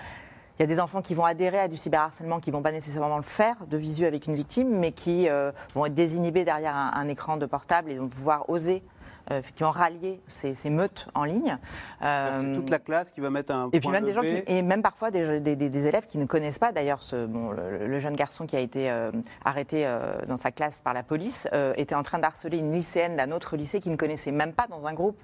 [0.58, 3.18] Il y a des enfants qui vont adhérer à du cyberharcèlement, qui vont pas nécessairement
[3.18, 6.92] le faire de visu avec une victime, mais qui euh, vont être désinhibés derrière un,
[6.96, 8.82] un écran de portable et vont pouvoir oser
[9.30, 11.60] euh, effectivement rallier ces, ces meutes en ligne.
[12.02, 14.22] Euh, C'est toute la classe qui va mettre un et puis point même des gens
[14.22, 17.26] qui, et même parfois des, des- des- des élèves qui ne connaissent pas d'ailleurs ce
[17.28, 19.12] bon le, le jeune garçon qui a été euh,
[19.46, 23.16] arrêté euh, dans sa classe par la police euh, était en train d'harceler une lycéenne
[23.16, 25.22] d'un autre lycée qui ne connaissait même pas dans un groupe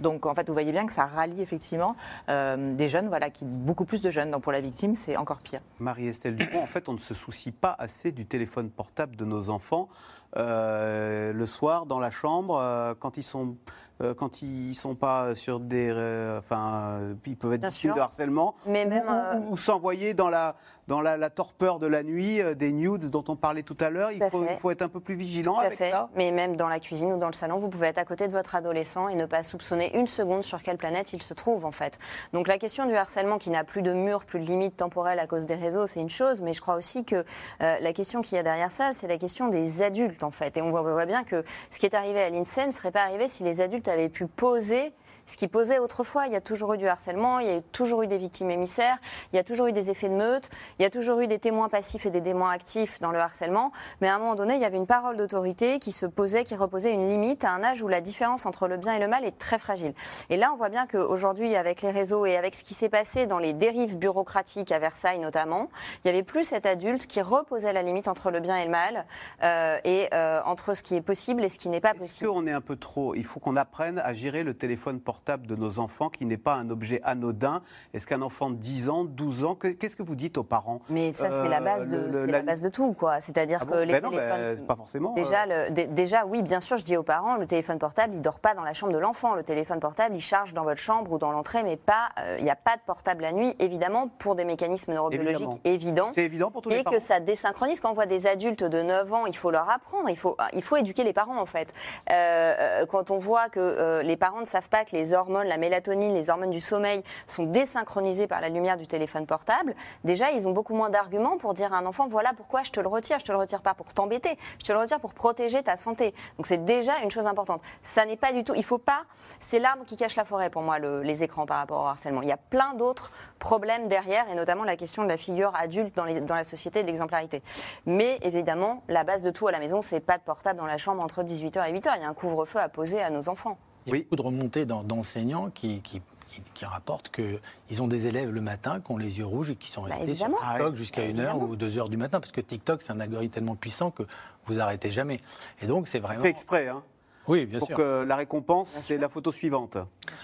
[0.00, 1.96] Donc en fait vous voyez bien que ça rallie effectivement
[2.28, 5.38] euh, des jeunes voilà qui beaucoup plus de jeunes donc pour la victime c'est encore
[5.38, 5.60] pire.
[5.78, 9.50] Marie-Estelle Dupont, en fait, on ne se soucie pas assez du téléphone portable de nos
[9.50, 9.88] enfants
[10.36, 13.56] euh, le soir dans la chambre euh, quand ils sont
[14.00, 15.90] euh, quand ils sont pas sur des
[16.38, 17.94] enfin ils peuvent être sûr.
[17.94, 19.08] de harcèlement Mais ou, même,
[19.48, 20.54] ou- ou s'envoyer dans la
[20.86, 24.10] dans la, la torpeur de la nuit des nudes dont on parlait tout à l'heure
[24.10, 24.54] il faut, fait.
[24.54, 25.90] il faut être un peu plus vigilant Tout avec fait.
[25.90, 28.26] ça Mais même dans la cuisine ou dans le salon, vous pouvez être à côté
[28.26, 31.66] de votre adolescent et ne pas soupçonner une seconde sur quelle planète il se trouve
[31.66, 31.98] en fait.
[32.32, 35.26] Donc la question du harcèlement qui n'a plus de mur, plus de limite temporelle à
[35.26, 37.22] cause des réseaux, c'est une chose, mais je crois aussi que
[37.60, 40.17] la question qu'il y a derrière ça, c'est la question des adultes
[40.56, 42.90] Et on voit, on voit bien que ce qui est arrivé à l'INSEE ne serait
[42.90, 44.92] pas arrivé si les adultes avaient pu poser
[45.28, 46.26] ce qui posait autrefois.
[46.26, 48.96] Il y a toujours eu du harcèlement, il y a toujours eu des victimes émissaires,
[49.32, 51.38] il y a toujours eu des effets de meute, il y a toujours eu des
[51.38, 53.70] témoins passifs et des témoins actifs dans le harcèlement.
[54.00, 56.56] Mais à un moment donné, il y avait une parole d'autorité qui se posait, qui
[56.56, 59.24] reposait une limite à un âge où la différence entre le bien et le mal
[59.24, 59.94] est très fragile.
[60.30, 63.26] Et là, on voit bien qu'aujourd'hui, avec les réseaux et avec ce qui s'est passé
[63.26, 67.72] dans les dérives bureaucratiques à Versailles notamment, il n'y avait plus cet adulte qui reposait
[67.74, 69.04] la limite entre le bien et le mal
[69.42, 72.30] euh, et euh, entre ce qui est possible et ce qui n'est pas Est-ce possible.
[72.30, 75.17] qu'on est un peu trop Il faut qu'on apprenne à gérer le téléphone portable?
[75.26, 77.60] De nos enfants, qui n'est pas un objet anodin.
[77.92, 80.80] Est-ce qu'un enfant de 10 ans, 12 ans, que- qu'est-ce que vous dites aux parents
[80.88, 82.92] Mais ça, c'est la Euh, base de, le- le- c'est la- la base de tout,
[82.94, 83.20] quoi.
[83.20, 84.54] C'est-à-dire Ah que bon les Ben ben, téléphones.
[84.58, 85.12] c'est pas forcément.
[85.14, 88.14] Déjà, euh, le- dé- déjà, oui, bien sûr, je dis aux parents, le téléphone portable,
[88.14, 89.34] il dort pas dans la chambre de l'enfant.
[89.34, 92.44] Le téléphone portable, il charge dans votre chambre ou dans l'entrée, mais pas, euh, il
[92.44, 96.08] n'y a pas de portable la nuit, évidemment, pour des mécanismes neurobiologiques évidents.
[96.12, 96.96] C'est évident pour tous les Et parents.
[96.96, 97.80] que ça désynchronise.
[97.80, 100.62] Quand on voit des adultes de 9 ans, il faut leur apprendre, il faut, il
[100.62, 101.72] faut éduquer les parents, en fait.
[102.10, 105.46] Euh, euh, quand on voit que euh, les parents ne savent pas que les hormones,
[105.48, 110.30] la mélatonine, les hormones du sommeil sont désynchronisées par la lumière du téléphone portable, déjà,
[110.30, 112.88] ils ont beaucoup moins d'arguments pour dire à un enfant, voilà pourquoi je te le
[112.88, 113.18] retire.
[113.18, 116.14] Je te le retire pas pour t'embêter, je te le retire pour protéger ta santé.
[116.36, 117.60] Donc c'est déjà une chose importante.
[117.82, 119.02] Ça n'est pas du tout, il faut pas,
[119.40, 122.22] c'est l'arbre qui cache la forêt pour moi, le- les écrans par rapport au harcèlement.
[122.22, 125.94] Il y a plein d'autres problèmes derrière, et notamment la question de la figure adulte
[125.96, 127.42] dans, les- la société de l'exemplarité.
[127.86, 130.78] Mais évidemment, la base de tout à la maison, c'est pas de portable dans la
[130.78, 131.92] chambre entre 18h et 8h.
[131.96, 133.58] Il y a un couvre-feu à poser à nos enfants.
[133.88, 137.88] Il y a beaucoup de remontées d'en- d'enseignants qui, qui, qui- qui rapportent qu'ils ont
[137.88, 140.26] des élèves le matin qui ont les yeux rouges et qui sont restés sur.
[140.26, 140.76] TikTok Ah ouais.
[140.76, 141.44] jusqu'à Bah, 1h évidemment.
[141.44, 144.04] ou 2h du matin, parce que TikTok, c'est un algorithme tellement puissant que
[144.46, 145.18] vous arrêtez jamais.
[145.62, 146.22] Et donc, c'est vraiment...
[146.22, 146.82] fait exprès, hein
[147.26, 147.76] Oui, bien pour sûr.
[147.76, 149.78] que la récompense, c'est la photo suivante.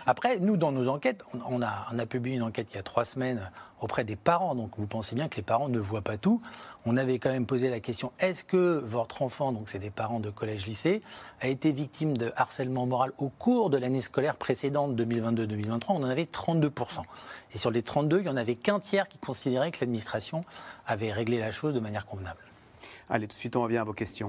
[0.06, 2.78] Après, nous, dans nos enquêtes, on, on a, on a publié une enquête il y
[2.80, 3.50] a trois semaines
[3.84, 4.54] auprès des parents.
[4.54, 6.40] Donc, vous pensez bien que les parents ne voient pas tout.
[6.86, 10.20] On avait quand même posé la question est-ce que votre enfant, donc c'est des parents
[10.20, 11.02] de collège-lycée,
[11.40, 16.08] a été victime de harcèlement moral au cours de l'année scolaire précédente 2022-2023 On en
[16.08, 16.70] avait 32%
[17.54, 20.44] Et sur les 32, il y en avait qu'un tiers qui considérait que l'administration
[20.86, 22.40] avait réglé la chose de manière convenable.
[23.08, 24.28] Allez, tout de suite, on revient à vos questions.